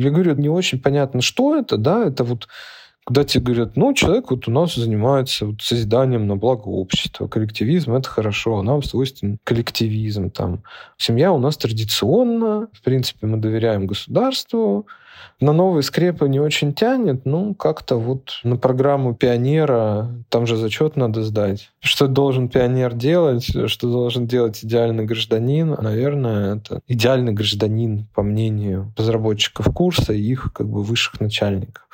Я 0.00 0.10
говорю, 0.10 0.34
не 0.36 0.48
очень 0.48 0.80
понятно, 0.80 1.20
что 1.20 1.54
это, 1.54 1.76
да, 1.76 2.06
это 2.06 2.24
вот 2.24 2.48
когда 3.04 3.24
тебе 3.24 3.44
говорят, 3.44 3.76
ну, 3.76 3.92
человек 3.92 4.30
вот 4.30 4.46
у 4.48 4.50
нас 4.50 4.74
занимается 4.74 5.46
вот 5.46 5.62
созиданием 5.62 6.26
на 6.26 6.36
благо 6.36 6.68
общества, 6.68 7.28
коллективизм— 7.28 7.92
это 7.94 8.08
хорошо, 8.08 8.62
нам 8.62 8.82
свойственен 8.82 9.38
коллективизм. 9.44 10.30
Там. 10.30 10.62
Семья 10.96 11.32
у 11.32 11.38
нас 11.38 11.56
традиционно, 11.56 12.68
в 12.72 12.82
принципе, 12.82 13.26
мы 13.26 13.38
доверяем 13.38 13.86
государству, 13.86 14.86
на 15.40 15.52
новые 15.52 15.82
скрепы 15.82 16.28
не 16.28 16.38
очень 16.38 16.74
тянет, 16.74 17.24
ну, 17.24 17.54
как-то 17.54 17.96
вот 17.96 18.40
на 18.44 18.56
программу 18.56 19.14
пионера, 19.14 20.10
там 20.28 20.46
же 20.46 20.56
зачет 20.56 20.96
надо 20.96 21.22
сдать. 21.22 21.70
Что 21.80 22.08
должен 22.08 22.48
пионер 22.48 22.94
делать, 22.94 23.44
что 23.70 23.90
должен 23.90 24.26
делать 24.26 24.62
идеальный 24.62 25.06
гражданин, 25.06 25.76
наверное, 25.80 26.56
это 26.56 26.80
идеальный 26.86 27.32
гражданин, 27.32 28.06
по 28.14 28.22
мнению 28.22 28.92
разработчиков 28.96 29.72
курса 29.72 30.12
и 30.12 30.20
их 30.20 30.52
как 30.52 30.68
бы 30.68 30.82
высших 30.82 31.20
начальников. 31.20 31.88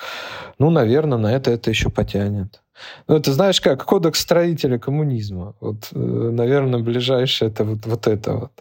Ну, 0.59 0.71
наверное, 0.71 1.19
на 1.19 1.33
это 1.33 1.51
это 1.51 1.71
еще 1.71 1.91
потянет. 1.91 2.61
Ну, 3.09 3.19
ты 3.21 3.33
знаешь 3.33 3.61
как, 3.61 3.85
кодекс 3.85 4.21
строителя 4.21 4.79
коммунизма. 4.79 5.55
Вот, 5.61 5.89
э, 5.93 5.99
наверное, 5.99 6.81
ближайшее 6.81 7.51
это 7.51 7.65
вот, 7.65 7.87
вот 7.87 8.07
это 8.07 8.35
вот. 8.35 8.53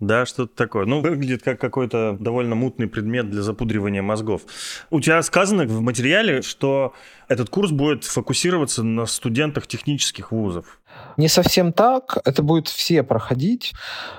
Да, 0.00 0.26
что-то 0.26 0.54
такое. 0.56 0.86
Ну, 0.86 1.00
выглядит 1.00 1.42
как 1.42 1.60
какой-то 1.60 2.16
довольно 2.18 2.56
мутный 2.56 2.88
предмет 2.88 3.30
для 3.30 3.42
запудривания 3.42 4.02
мозгов. 4.02 4.42
У 4.90 5.00
тебя 5.00 5.22
сказано 5.22 5.64
в 5.64 5.80
материале, 5.80 6.42
что 6.42 6.94
этот 7.28 7.48
курс 7.48 7.70
будет 7.70 8.04
фокусироваться 8.04 8.82
на 8.82 9.06
студентах 9.06 9.68
технических 9.68 10.32
вузов. 10.32 10.80
Не 11.16 11.28
совсем 11.28 11.72
так. 11.72 12.18
Это 12.24 12.42
будет 12.42 12.66
все 12.66 13.04
проходить. 13.04 13.72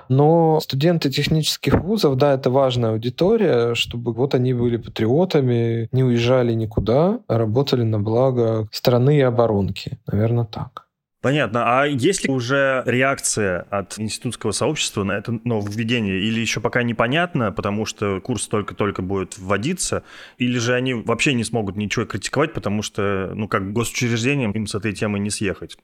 Но 0.08 0.62
студенты 0.62 1.10
технических 1.10 1.76
вузов, 1.82 2.16
да, 2.16 2.34
это 2.34 2.50
важная 2.50 2.92
аудитория, 2.92 3.76
чтобы 3.76 4.14
вот 4.14 4.34
они 4.34 4.54
были 4.54 4.78
патриотами, 4.78 5.90
не 5.92 6.04
уезжали 6.04 6.54
никуда, 6.54 7.20
а 7.28 7.38
работали 7.38 7.84
на 7.84 8.00
благо 8.00 8.70
страны 8.72 9.18
и 9.18 9.22
оборонки. 9.22 10.00
Наверное, 10.08 10.46
так. 10.46 10.85
Понятно. 11.26 11.82
А 11.82 11.86
есть 11.86 12.24
ли 12.24 12.32
уже 12.32 12.84
реакция 12.86 13.66
от 13.72 13.98
институтского 13.98 14.52
сообщества 14.52 15.04
на 15.04 15.14
это 15.14 15.40
нововведение? 15.44 16.20
Или 16.20 16.40
еще 16.40 16.62
пока 16.62 16.84
непонятно, 16.84 17.52
потому 17.52 17.88
что 17.88 18.22
курс 18.22 18.46
только-только 18.46 19.02
будет 19.02 19.36
вводиться? 19.40 20.04
Или 20.38 20.60
же 20.60 20.76
они 20.76 20.94
вообще 20.94 21.34
не 21.34 21.44
смогут 21.44 21.78
ничего 21.78 22.06
критиковать, 22.06 22.54
потому 22.54 22.84
что, 22.84 23.32
ну, 23.34 23.48
как 23.48 23.74
госучреждением 23.74 24.52
им 24.52 24.68
с 24.68 24.76
этой 24.76 24.94
темой 24.94 25.20
не 25.20 25.32
съехать? 25.32 25.80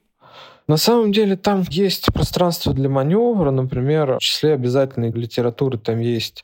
На 0.68 0.78
самом 0.78 1.12
деле 1.12 1.36
там 1.36 1.64
есть 1.72 2.14
пространство 2.14 2.72
для 2.72 2.90
маневра, 2.90 3.50
например, 3.50 4.18
в 4.18 4.20
числе 4.20 4.54
обязательной 4.54 5.12
литературы 5.12 5.80
там 5.80 5.98
есть 6.02 6.44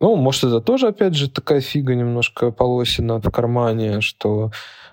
ну, 0.00 0.16
может, 0.16 0.42
это 0.42 0.60
тоже, 0.60 0.88
опять 0.88 1.14
же, 1.14 1.30
такая 1.30 1.60
фига 1.60 1.94
немножко 1.94 2.50
полосина 2.50 3.20
в 3.20 3.30
кармане, 3.30 4.00
что 4.00 4.50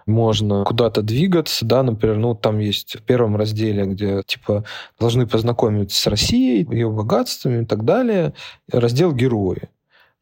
можно 0.10 0.64
куда-то 0.66 1.02
двигаться, 1.02 1.66
да, 1.66 1.84
например, 1.84 2.18
ну, 2.18 2.36
там 2.36 2.60
есть 2.60 2.98
в 2.98 3.04
первом 3.04 3.36
разделе, 3.36 3.86
где, 3.86 4.24
типа, 4.26 4.66
должны 5.00 5.28
познакомиться 5.28 6.02
с 6.02 6.08
Россией, 6.08 6.68
ее 6.70 6.90
богатствами 6.90 7.64
и 7.64 7.66
так 7.66 7.86
далее, 7.86 8.34
раздел 8.72 9.14
«Герои». 9.14 9.70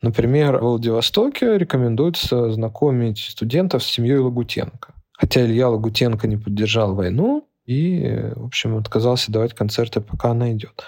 Например, 0.02 0.58
в 0.58 0.62
Владивостоке 0.62 1.58
рекомендуется 1.58 2.52
знакомить 2.52 3.20
студентов 3.20 3.84
с 3.84 3.88
семьей 3.88 4.20
Лагутенко. 4.20 4.94
Хотя 5.14 5.44
Илья 5.44 5.70
Лагутенко 5.70 6.28
не 6.28 6.38
поддержал 6.38 6.94
войну, 6.94 7.47
и, 7.68 8.32
в 8.36 8.46
общем, 8.46 8.78
отказался 8.78 9.32
давать 9.32 9.54
концерты, 9.54 10.00
пока 10.00 10.32
она 10.32 10.54
идет. 10.54 10.84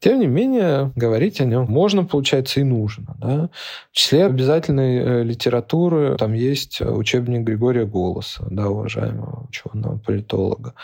Тем 0.00 0.18
не 0.18 0.26
менее, 0.26 0.92
говорить 0.96 1.40
о 1.40 1.44
нем 1.44 1.66
можно, 1.66 2.04
получается, 2.04 2.60
и 2.60 2.64
нужно. 2.64 3.16
Да? 3.18 3.50
В 3.92 3.96
числе 3.96 4.26
обязательной 4.26 4.98
э, 4.98 5.22
литературы 5.22 6.16
там 6.18 6.32
есть 6.32 6.80
учебник 6.80 7.42
Григория 7.42 7.86
Голоса, 7.86 8.44
да, 8.50 8.68
уважаемого 8.68 9.46
ученого 9.48 9.96
политолога. 9.98 10.74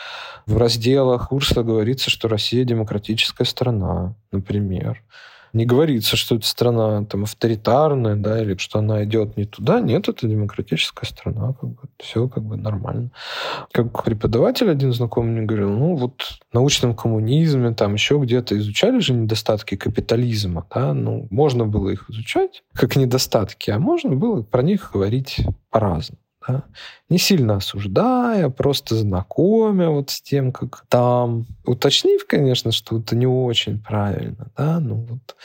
В 0.46 0.56
разделах 0.56 1.28
курса 1.30 1.64
говорится, 1.64 2.10
что 2.10 2.28
Россия 2.28 2.64
демократическая 2.64 3.44
страна, 3.44 4.14
например 4.30 5.02
не 5.52 5.66
говорится, 5.66 6.16
что 6.16 6.36
эта 6.36 6.46
страна 6.46 7.04
там 7.04 7.24
авторитарная, 7.24 8.16
да, 8.16 8.40
или 8.42 8.56
что 8.56 8.78
она 8.78 9.04
идет 9.04 9.36
не 9.36 9.44
туда. 9.44 9.80
Нет, 9.80 10.08
это 10.08 10.26
демократическая 10.26 11.06
страна, 11.06 11.54
как 11.60 11.70
бы, 11.70 11.82
все 11.98 12.28
как 12.28 12.44
бы 12.44 12.56
нормально. 12.56 13.10
Как 13.72 14.04
преподаватель 14.04 14.70
один 14.70 14.92
знакомый 14.92 15.32
мне 15.32 15.42
говорил, 15.42 15.70
ну 15.70 15.96
вот 15.96 16.22
в 16.50 16.54
научном 16.54 16.94
коммунизме, 16.94 17.72
там 17.74 17.94
еще 17.94 18.18
где-то 18.18 18.56
изучали 18.58 19.00
же 19.00 19.12
недостатки 19.12 19.76
капитализма, 19.76 20.66
да, 20.74 20.94
ну 20.94 21.26
можно 21.30 21.66
было 21.66 21.90
их 21.90 22.08
изучать 22.10 22.62
как 22.74 22.96
недостатки, 22.96 23.70
а 23.70 23.78
можно 23.78 24.14
было 24.14 24.42
про 24.42 24.62
них 24.62 24.90
говорить 24.92 25.40
по-разному 25.70 26.18
да, 26.52 26.64
не 27.08 27.18
сильно 27.18 27.56
осуждая, 27.56 28.48
просто 28.50 28.94
знакомя 28.94 29.88
вот 29.88 30.10
с 30.10 30.20
тем, 30.22 30.52
как 30.52 30.84
там, 30.88 31.46
уточнив, 31.64 32.26
конечно, 32.26 32.72
что 32.72 32.98
это 32.98 33.16
не 33.16 33.26
очень 33.26 33.78
правильно, 33.78 34.48
да, 34.56 34.80
ну 34.80 35.06
вот 35.08 35.36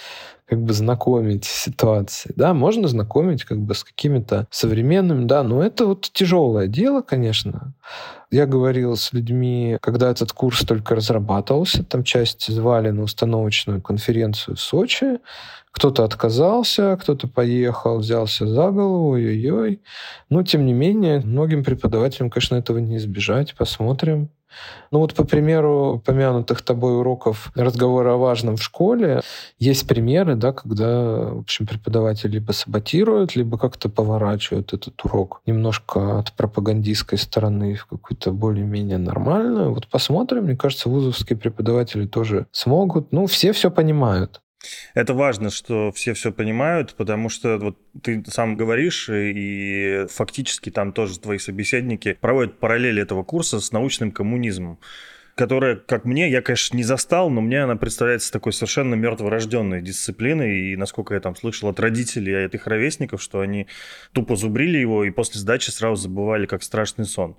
как 0.48 0.62
бы 0.62 0.74
знакомить 0.74 1.46
ситуации, 1.46 2.32
да, 2.36 2.54
можно 2.54 2.88
знакомить 2.88 3.44
как 3.44 3.60
бы 3.60 3.74
с 3.74 3.84
какими-то 3.84 4.48
современными, 4.52 5.26
да, 5.26 5.44
но 5.44 5.64
это 5.64 5.86
вот 5.86 6.10
тяжелое 6.14 6.68
дело, 6.68 7.02
конечно. 7.02 7.74
Я 8.32 8.46
говорил 8.46 8.96
с 8.96 9.14
людьми, 9.14 9.78
когда 9.82 10.12
этот 10.12 10.34
курс 10.34 10.62
только 10.62 10.96
разрабатывался, 10.96 11.84
там 11.84 12.04
часть 12.04 12.46
звали 12.48 12.90
на 12.90 13.04
установочную 13.04 13.82
конференцию 13.82 14.56
в 14.56 14.62
Сочи, 14.62 15.20
кто-то 15.72 16.06
отказался, 16.06 16.98
кто-то 17.02 17.28
поехал, 17.28 17.98
взялся 17.98 18.48
за 18.48 18.72
голову, 18.72 19.10
ой-ой-ой. 19.10 19.82
Но, 20.30 20.42
тем 20.42 20.66
не 20.66 20.72
менее, 20.72 21.20
многим 21.20 21.66
преподавателям, 21.66 22.30
конечно, 22.30 22.56
этого 22.56 22.78
не 22.78 22.96
избежать. 22.96 23.56
Посмотрим. 23.56 24.30
Ну 24.92 25.00
вот, 25.00 25.14
по 25.14 25.24
примеру 25.24 25.96
упомянутых 25.96 26.62
тобой 26.62 26.98
уроков 26.98 27.52
разговора 27.56 28.14
о 28.14 28.18
важном 28.18 28.58
в 28.58 28.64
школе, 28.64 29.22
есть 29.60 29.88
примеры, 29.88 30.36
да, 30.36 30.54
когда, 30.54 31.32
в 31.34 31.40
общем, 31.40 31.68
преподаватель 31.68 32.30
либо 32.30 32.52
саботирует, 32.52 33.36
либо 33.36 33.58
как-то 33.58 33.90
поворачивают 33.90 34.74
этот 34.74 35.04
урок 35.04 35.42
немножко 35.46 36.20
от 36.20 36.32
пропагандистской 36.34 37.18
стороны 37.18 37.76
в 37.76 37.86
какую-то 37.86 38.32
более-менее 38.32 38.98
нормальную. 38.98 39.74
Вот 39.74 39.88
посмотрим. 39.88 40.46
Мне 40.46 40.56
кажется, 40.56 40.90
вузовские 40.90 41.38
преподаватели 41.38 42.06
тоже 42.06 42.48
смогут. 42.52 43.12
Ну, 43.12 43.26
все 43.26 43.52
все 43.52 43.72
понимают. 43.72 44.42
Это 44.94 45.14
важно, 45.14 45.50
что 45.50 45.92
все 45.92 46.14
все 46.14 46.32
понимают, 46.32 46.96
потому 46.96 47.30
что 47.30 47.58
вот 47.58 47.78
ты 48.02 48.24
сам 48.28 48.56
говоришь, 48.56 49.10
и 49.10 50.06
фактически 50.10 50.70
там 50.70 50.94
тоже 50.94 51.20
твои 51.20 51.38
собеседники 51.38 52.18
проводят 52.20 52.60
параллели 52.60 53.02
этого 53.02 53.24
курса 53.24 53.60
с 53.60 53.72
научным 53.72 54.12
коммунизмом. 54.12 54.80
которая, 55.36 55.76
как 55.76 56.06
мне, 56.06 56.30
я, 56.30 56.42
конечно, 56.42 56.78
не 56.78 56.84
застал, 56.84 57.30
но 57.30 57.42
мне 57.42 57.64
она 57.64 57.76
представляется 57.76 58.32
такой 58.32 58.54
совершенно 58.54 58.96
мертворожденной 58.96 59.82
дисциплиной. 59.82 60.72
И 60.72 60.76
насколько 60.78 61.14
я 61.14 61.20
там 61.20 61.36
слышал 61.36 61.70
от 61.70 61.80
родителей 61.80 62.32
и 62.32 62.46
от 62.46 62.56
их 62.56 62.68
ровесников, 62.68 63.22
что 63.22 63.42
они 63.42 63.68
тупо 64.14 64.38
зубрили 64.38 64.78
его 64.78 65.04
и 65.04 65.12
после 65.12 65.42
сдачи 65.42 65.70
сразу 65.72 66.04
забывали, 66.04 66.46
как 66.46 66.64
страшный 66.64 67.06
сон. 67.06 67.36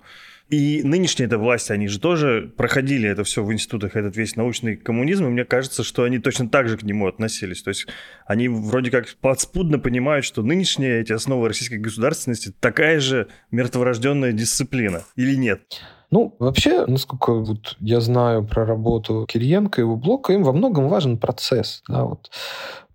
И 0.49 0.81
нынешние 0.83 1.27
это 1.27 1.37
власти, 1.37 1.73
они 1.73 1.87
же 1.87 1.99
тоже 1.99 2.53
проходили 2.55 3.09
это 3.09 3.25
все 3.25 3.43
в 3.43 3.51
институтах, 3.51 3.97
этот 3.97 4.15
весь 4.15 4.37
научный 4.37 4.77
коммунизм, 4.77 5.25
и 5.25 5.29
мне 5.29 5.43
кажется, 5.43 5.83
что 5.83 6.03
они 6.03 6.19
точно 6.19 6.49
так 6.49 6.69
же 6.69 6.77
к 6.77 6.83
нему 6.83 7.07
относились. 7.07 7.61
То 7.63 7.69
есть 7.69 7.87
они 8.25 8.47
вроде 8.47 8.89
как 8.89 9.07
подспудно 9.19 9.77
понимают, 9.77 10.23
что 10.23 10.43
нынешние 10.43 11.01
эти 11.01 11.11
основы 11.11 11.49
российской 11.49 11.79
государственности 11.79 12.53
такая 12.59 13.01
же 13.01 13.27
мертворожденная 13.51 14.31
дисциплина, 14.31 15.03
или 15.17 15.35
нет? 15.35 15.81
Ну, 16.11 16.33
вообще, 16.39 16.85
насколько 16.85 17.33
вот 17.33 17.75
я 17.81 17.99
знаю 17.99 18.47
про 18.47 18.65
работу 18.65 19.25
Кириенко 19.27 19.81
и 19.81 19.83
его 19.83 19.97
блока, 19.97 20.31
им 20.31 20.43
во 20.43 20.53
многом 20.53 20.87
важен 20.87 21.17
процесс. 21.17 21.83
Да, 21.89 22.05
вот. 22.05 22.31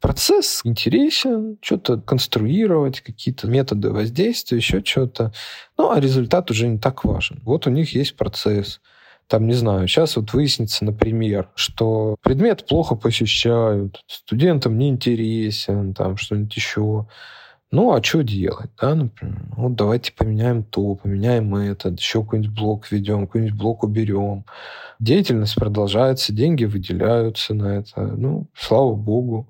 Процесс 0.02 0.62
интересен, 0.64 1.58
что-то 1.62 1.96
конструировать, 2.00 3.00
какие-то 3.00 3.46
методы 3.46 3.90
воздействия, 3.90 4.58
еще 4.58 4.82
что-то. 4.84 5.32
Ну, 5.78 5.92
а 5.92 6.00
результат 6.00 6.50
уже 6.50 6.66
не 6.66 6.78
так 6.78 7.04
важен. 7.04 7.40
Вот 7.44 7.68
у 7.68 7.70
них 7.70 7.94
есть 7.94 8.16
процесс. 8.16 8.80
Там, 9.28 9.46
не 9.46 9.54
знаю, 9.54 9.86
сейчас 9.86 10.16
вот 10.16 10.32
выяснится, 10.32 10.84
например, 10.84 11.50
что 11.54 12.16
предмет 12.20 12.66
плохо 12.66 12.96
посещают, 12.96 14.02
студентам 14.08 14.76
не 14.76 14.88
интересен, 14.88 15.94
там 15.94 16.16
что-нибудь 16.16 16.56
еще. 16.56 17.06
Ну, 17.70 17.92
а 17.94 18.02
что 18.02 18.22
делать, 18.22 18.72
да, 18.80 18.96
например? 18.96 19.44
Вот 19.56 19.76
давайте 19.76 20.12
поменяем 20.12 20.64
то, 20.64 20.96
поменяем 20.96 21.54
это, 21.54 21.90
еще 21.90 22.24
какой-нибудь 22.24 22.54
блок 22.54 22.90
введем, 22.90 23.28
какой-нибудь 23.28 23.56
блок 23.56 23.84
уберем. 23.84 24.44
Деятельность 24.98 25.54
продолжается, 25.54 26.32
деньги 26.32 26.64
выделяются 26.64 27.54
на 27.54 27.78
это. 27.78 28.02
Ну, 28.02 28.48
слава 28.52 28.96
богу. 28.96 29.48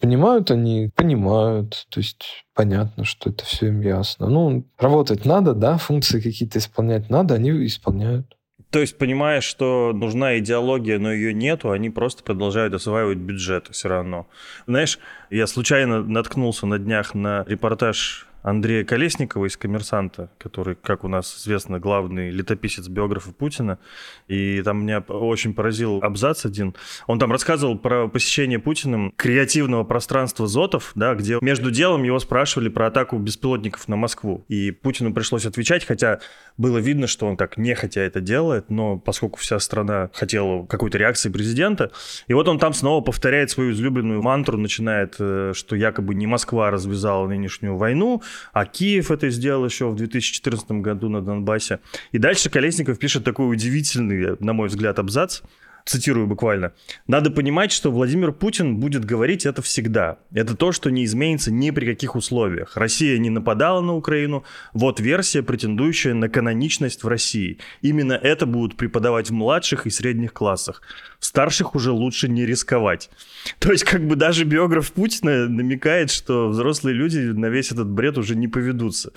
Понимают 0.00 0.50
они, 0.50 0.90
понимают, 0.94 1.86
то 1.90 2.00
есть 2.00 2.44
понятно, 2.54 3.04
что 3.04 3.30
это 3.30 3.44
все 3.44 3.68
им 3.68 3.80
ясно. 3.80 4.28
Ну, 4.28 4.66
работать 4.78 5.24
надо, 5.24 5.54
да, 5.54 5.78
функции 5.78 6.20
какие-то 6.20 6.58
исполнять 6.58 7.08
надо, 7.08 7.34
они 7.34 7.50
исполняют. 7.66 8.36
То 8.70 8.80
есть, 8.80 8.98
понимая, 8.98 9.40
что 9.40 9.92
нужна 9.94 10.38
идеология, 10.38 10.98
но 10.98 11.12
ее 11.12 11.32
нету, 11.32 11.70
они 11.70 11.88
просто 11.88 12.22
продолжают 12.22 12.74
осваивать 12.74 13.18
бюджеты 13.18 13.72
все 13.72 13.88
равно. 13.88 14.26
Знаешь, 14.66 14.98
я 15.30 15.46
случайно 15.46 16.02
наткнулся 16.02 16.66
на 16.66 16.78
днях 16.78 17.14
на 17.14 17.44
репортаж 17.46 18.26
Андрея 18.46 18.84
Колесникова 18.84 19.46
из 19.46 19.56
«Коммерсанта», 19.56 20.30
который, 20.38 20.76
как 20.76 21.02
у 21.02 21.08
нас 21.08 21.36
известно, 21.36 21.80
главный 21.80 22.30
летописец 22.30 22.86
биографа 22.86 23.32
Путина. 23.32 23.80
И 24.28 24.62
там 24.62 24.82
меня 24.82 25.00
очень 25.00 25.52
поразил 25.52 25.98
абзац 26.00 26.44
один. 26.44 26.76
Он 27.08 27.18
там 27.18 27.32
рассказывал 27.32 27.76
про 27.76 28.06
посещение 28.06 28.60
Путиным 28.60 29.12
креативного 29.16 29.82
пространства 29.82 30.46
Зотов, 30.46 30.92
да, 30.94 31.16
где 31.16 31.38
между 31.40 31.72
делом 31.72 32.04
его 32.04 32.20
спрашивали 32.20 32.68
про 32.68 32.86
атаку 32.86 33.18
беспилотников 33.18 33.88
на 33.88 33.96
Москву. 33.96 34.44
И 34.46 34.70
Путину 34.70 35.12
пришлось 35.12 35.44
отвечать, 35.44 35.84
хотя 35.84 36.20
было 36.56 36.78
видно, 36.78 37.08
что 37.08 37.26
он 37.26 37.36
так 37.36 37.56
нехотя 37.56 38.02
это 38.02 38.20
делает, 38.20 38.70
но 38.70 38.96
поскольку 38.96 39.40
вся 39.40 39.58
страна 39.58 40.08
хотела 40.14 40.64
какой-то 40.66 40.98
реакции 40.98 41.30
президента, 41.30 41.90
и 42.28 42.32
вот 42.32 42.46
он 42.46 42.60
там 42.60 42.74
снова 42.74 43.02
повторяет 43.02 43.50
свою 43.50 43.72
излюбленную 43.72 44.22
мантру, 44.22 44.56
начинает, 44.56 45.16
э, 45.18 45.50
что 45.52 45.74
якобы 45.74 46.14
не 46.14 46.28
Москва 46.28 46.70
развязала 46.70 47.26
нынешнюю 47.26 47.76
войну, 47.76 48.22
а 48.52 48.64
Киев 48.64 49.10
это 49.10 49.30
сделал 49.30 49.64
еще 49.64 49.88
в 49.88 49.96
2014 49.96 50.70
году 50.72 51.08
на 51.08 51.20
Донбассе. 51.20 51.80
И 52.12 52.18
дальше 52.18 52.50
Колесников 52.50 52.98
пишет 52.98 53.24
такой 53.24 53.50
удивительный, 53.50 54.36
на 54.40 54.52
мой 54.52 54.68
взгляд, 54.68 54.98
абзац, 54.98 55.40
цитирую 55.86 56.26
буквально, 56.26 56.72
«Надо 57.06 57.30
понимать, 57.30 57.72
что 57.72 57.90
Владимир 57.90 58.32
Путин 58.32 58.76
будет 58.76 59.04
говорить 59.04 59.46
это 59.46 59.62
всегда. 59.62 60.18
Это 60.32 60.56
то, 60.56 60.72
что 60.72 60.90
не 60.90 61.04
изменится 61.04 61.52
ни 61.52 61.70
при 61.70 61.86
каких 61.86 62.16
условиях. 62.16 62.76
Россия 62.76 63.18
не 63.18 63.30
нападала 63.30 63.80
на 63.80 63.94
Украину. 63.94 64.44
Вот 64.74 65.00
версия, 65.00 65.42
претендующая 65.42 66.12
на 66.14 66.28
каноничность 66.28 67.04
в 67.04 67.08
России. 67.08 67.58
Именно 67.82 68.14
это 68.14 68.46
будут 68.46 68.76
преподавать 68.76 69.30
в 69.30 69.32
младших 69.32 69.86
и 69.86 69.90
средних 69.90 70.32
классах. 70.32 70.82
В 71.20 71.24
старших 71.24 71.74
уже 71.74 71.92
лучше 71.92 72.28
не 72.28 72.44
рисковать». 72.44 73.08
То 73.60 73.70
есть 73.70 73.84
как 73.84 74.06
бы 74.06 74.16
даже 74.16 74.44
биограф 74.44 74.92
Путина 74.92 75.48
намекает, 75.48 76.10
что 76.10 76.48
взрослые 76.48 76.94
люди 76.94 77.18
на 77.18 77.46
весь 77.46 77.70
этот 77.70 77.88
бред 77.88 78.18
уже 78.18 78.34
не 78.34 78.48
поведутся. 78.48 79.12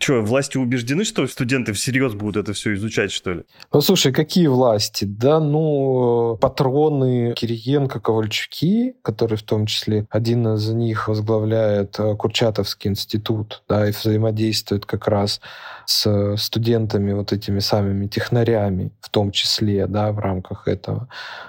Что, 0.00 0.20
власти 0.20 0.58
убеждены, 0.58 1.04
что 1.04 1.26
студенты 1.26 1.72
всерьез 1.72 2.14
будут 2.14 2.36
это 2.36 2.52
все 2.52 2.74
изучать, 2.74 3.12
что 3.12 3.32
ли? 3.32 3.42
Ну, 3.72 3.80
слушай, 3.80 4.12
какие 4.12 4.48
власти? 4.48 5.04
Да, 5.04 5.38
ну, 5.38 6.07
патроны 6.40 7.34
Кириенко, 7.34 8.00
Ковальчуки, 8.00 8.94
который 9.02 9.36
в 9.36 9.42
том 9.42 9.66
числе 9.66 10.06
один 10.10 10.46
из 10.54 10.68
них 10.68 11.08
возглавляет 11.08 11.98
э, 11.98 12.14
Курчатовский 12.16 12.90
институт, 12.90 13.62
да, 13.68 13.88
и 13.88 13.92
взаимодействует 13.92 14.86
как 14.86 15.08
раз 15.08 15.40
с 15.88 16.36
студентами, 16.36 17.14
вот 17.14 17.32
этими 17.32 17.60
самыми 17.60 18.08
технарями, 18.08 18.90
в 19.00 19.08
том 19.08 19.30
числе, 19.30 19.86
да, 19.86 20.12
в 20.12 20.18
рамках 20.18 20.68
этого. 20.68 21.08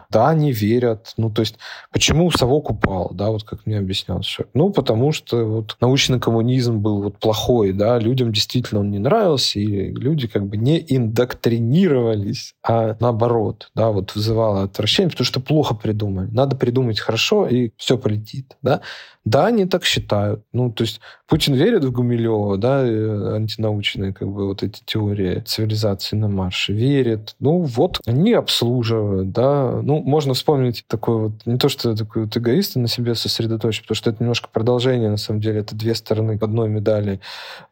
Да, 0.09 0.29
они 0.29 0.53
верят. 0.53 1.13
Ну, 1.17 1.29
то 1.29 1.41
есть, 1.41 1.57
почему 1.91 2.31
совок 2.31 2.69
упал, 2.71 3.11
да, 3.13 3.31
вот 3.31 3.43
как 3.43 3.65
мне 3.65 3.77
объяснял 3.77 4.21
человек. 4.21 4.51
Ну, 4.53 4.69
потому 4.71 5.11
что 5.11 5.43
вот 5.43 5.75
научный 5.81 6.21
коммунизм 6.21 6.77
был 6.77 7.03
вот 7.03 7.19
плохой, 7.19 7.73
да, 7.73 7.99
людям 7.99 8.31
действительно 8.31 8.79
он 8.79 8.91
не 8.91 8.99
нравился, 8.99 9.59
и 9.59 9.91
люди 9.93 10.29
как 10.29 10.47
бы 10.47 10.55
не 10.55 10.79
индоктринировались, 10.87 12.55
а 12.65 12.95
наоборот, 13.01 13.69
да, 13.75 13.89
вот 13.91 14.15
вызывало 14.15 14.63
отвращение, 14.63 15.11
потому 15.11 15.25
что 15.25 15.41
плохо 15.41 15.75
придумали. 15.75 16.29
Надо 16.31 16.55
придумать 16.55 17.01
хорошо, 17.01 17.45
и 17.45 17.71
все 17.75 17.97
полетит, 17.97 18.55
да. 18.61 18.79
Да, 19.25 19.47
они 19.47 19.65
так 19.65 19.83
считают. 19.83 20.43
Ну, 20.53 20.71
то 20.71 20.83
есть 20.83 21.01
Путин 21.27 21.53
верит 21.53 21.83
в 21.83 21.91
Гумилева, 21.91 22.57
да, 22.57 22.83
э, 22.83 23.35
антинаучные 23.35 24.13
как 24.13 24.28
бы 24.29 24.47
вот 24.47 24.63
эти 24.63 24.81
теории 24.85 25.39
цивилизации 25.39 26.15
на 26.15 26.27
марше. 26.27 26.73
Верит. 26.73 27.35
Ну, 27.39 27.61
вот 27.61 27.99
они 28.05 28.33
обслуживают, 28.33 29.31
да. 29.31 29.79
Ну, 29.81 30.01
можно 30.01 30.33
вспомнить 30.33 30.85
такой 30.87 31.17
вот, 31.17 31.31
не 31.45 31.57
то, 31.57 31.69
что 31.69 31.95
такой 31.95 32.23
вот 32.25 32.35
эгоист 32.35 32.75
на 32.75 32.87
себе 32.87 33.15
сосредоточен, 33.15 33.83
потому 33.83 33.95
что 33.95 34.09
это 34.09 34.23
немножко 34.23 34.49
продолжение, 34.51 35.09
на 35.09 35.17
самом 35.17 35.41
деле, 35.41 35.59
это 35.59 35.75
две 35.75 35.95
стороны 35.95 36.37
одной 36.39 36.69
медали. 36.69 37.19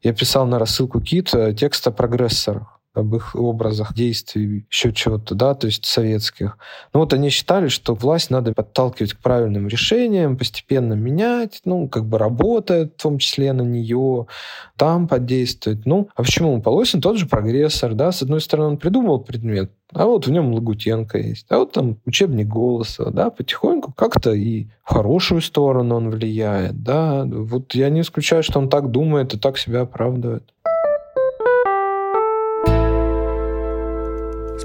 Я 0.04 0.14
писал 0.14 0.46
на 0.46 0.60
рассылку 0.60 1.02
КИТ 1.02 1.36
текст 1.58 1.88
о 1.88 1.92
прогрессорах 1.92 2.77
об 2.98 3.16
их 3.16 3.36
образах 3.36 3.94
действий, 3.94 4.66
еще 4.70 4.92
чего-то, 4.92 5.36
да, 5.36 5.54
то 5.54 5.68
есть 5.68 5.86
советских. 5.86 6.58
Ну 6.94 7.02
вот 7.02 7.14
они 7.14 7.30
считали, 7.30 7.68
что 7.68 7.94
власть 7.94 8.32
надо 8.32 8.54
подталкивать 8.54 9.14
к 9.14 9.20
правильным 9.20 9.68
решениям, 9.68 10.38
постепенно 10.38 10.94
менять, 10.94 11.62
ну, 11.66 11.88
как 11.88 12.06
бы 12.06 12.18
работает, 12.18 12.94
в 12.98 13.02
том 13.02 13.20
числе 13.20 13.54
на 13.54 13.62
нее, 13.62 14.28
там 14.76 15.08
подействовать. 15.08 15.86
Ну, 15.86 16.10
а 16.16 16.24
почему? 16.24 16.62
Полосин 16.62 17.02
тот 17.02 17.18
же 17.18 17.28
прогрессор, 17.28 17.94
да, 17.94 18.12
с 18.12 18.22
одной 18.22 18.42
стороны, 18.42 18.70
он 18.70 18.78
придумал 18.78 19.20
предмет, 19.20 19.72
а 19.94 20.06
вот 20.06 20.28
в 20.28 20.32
нем 20.32 20.54
Лагутенко 20.54 21.18
есть, 21.18 21.46
а 21.50 21.60
вот 21.60 21.72
там 21.72 21.98
учебник 22.06 22.48
голоса, 22.48 23.10
да, 23.12 23.30
потихоньку 23.30 23.94
как-то 23.94 24.34
и 24.34 24.68
в 24.84 24.94
хорошую 24.94 25.42
сторону 25.42 25.96
он 25.96 26.10
влияет, 26.10 26.84
да, 26.84 27.24
вот 27.26 27.74
я 27.76 27.90
не 27.90 28.02
исключаю, 28.02 28.44
что 28.44 28.60
он 28.60 28.70
так 28.70 28.92
думает 28.92 29.34
и 29.34 29.40
так 29.40 29.58
себя 29.58 29.82
оправдывает. 29.82 30.44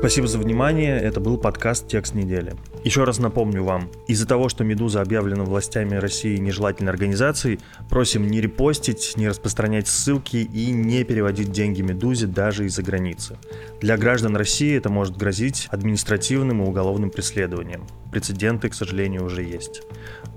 Спасибо 0.03 0.27
за 0.27 0.39
внимание. 0.39 0.99
Это 0.99 1.21
был 1.21 1.39
подкаст 1.39 1.87
«Текст 1.87 2.15
недели». 2.15 2.57
Еще 2.83 3.05
раз 3.05 3.21
напомню 3.21 3.63
вам, 3.63 3.89
из-за 4.09 4.27
того, 4.27 4.49
что 4.49 4.65
«Медуза» 4.65 5.01
объявлена 5.01 5.45
властями 5.45 5.95
России 5.95 6.39
нежелательной 6.39 6.91
организацией, 6.91 7.61
просим 7.89 8.27
не 8.27 8.41
репостить, 8.41 9.13
не 9.15 9.29
распространять 9.29 9.87
ссылки 9.87 10.39
и 10.39 10.73
не 10.73 11.05
переводить 11.05 11.53
деньги 11.53 11.83
«Медузе» 11.83 12.27
даже 12.27 12.67
из-за 12.67 12.83
границы. 12.83 13.39
Для 13.81 13.97
граждан 13.97 14.35
России 14.35 14.77
это 14.77 14.89
может 14.89 15.17
грозить 15.17 15.69
административным 15.71 16.65
и 16.65 16.67
уголовным 16.67 17.11
преследованием. 17.11 17.87
Прецеденты, 18.11 18.71
к 18.71 18.75
сожалению, 18.75 19.25
уже 19.25 19.45
есть. 19.45 19.83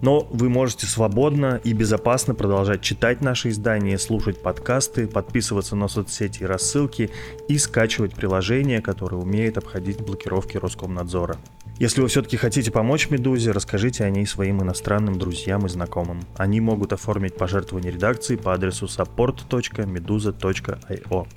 Но 0.01 0.27
вы 0.31 0.47
можете 0.47 0.85
свободно 0.85 1.59
и 1.63 1.73
безопасно 1.73 2.35
продолжать 2.35 2.81
читать 2.81 3.21
наши 3.21 3.49
издания, 3.49 3.97
слушать 3.97 4.41
подкасты, 4.41 5.07
подписываться 5.07 5.75
на 5.75 5.87
соцсети 5.87 6.43
и 6.43 6.45
рассылки 6.45 7.09
и 7.47 7.57
скачивать 7.57 8.13
приложения, 8.13 8.81
которые 8.81 9.19
умеют 9.19 9.54
обходить 9.57 10.01
блокировки 10.01 10.57
Роскомнадзора. 10.57 11.37
Если 11.77 12.01
вы 12.01 12.07
все-таки 12.07 12.37
хотите 12.37 12.71
помочь 12.71 13.09
«Медузе», 13.09 13.51
расскажите 13.51 14.05
о 14.05 14.09
ней 14.09 14.25
своим 14.25 14.61
иностранным 14.61 15.19
друзьям 15.19 15.65
и 15.65 15.69
знакомым. 15.69 16.21
Они 16.37 16.61
могут 16.61 16.93
оформить 16.93 17.35
пожертвование 17.35 17.91
редакции 17.91 18.37
по 18.37 18.53
адресу 18.53 18.85
support.meduza.io. 18.85 21.27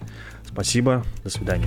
Спасибо, 0.46 1.02
до 1.24 1.31
свидания. 1.31 1.66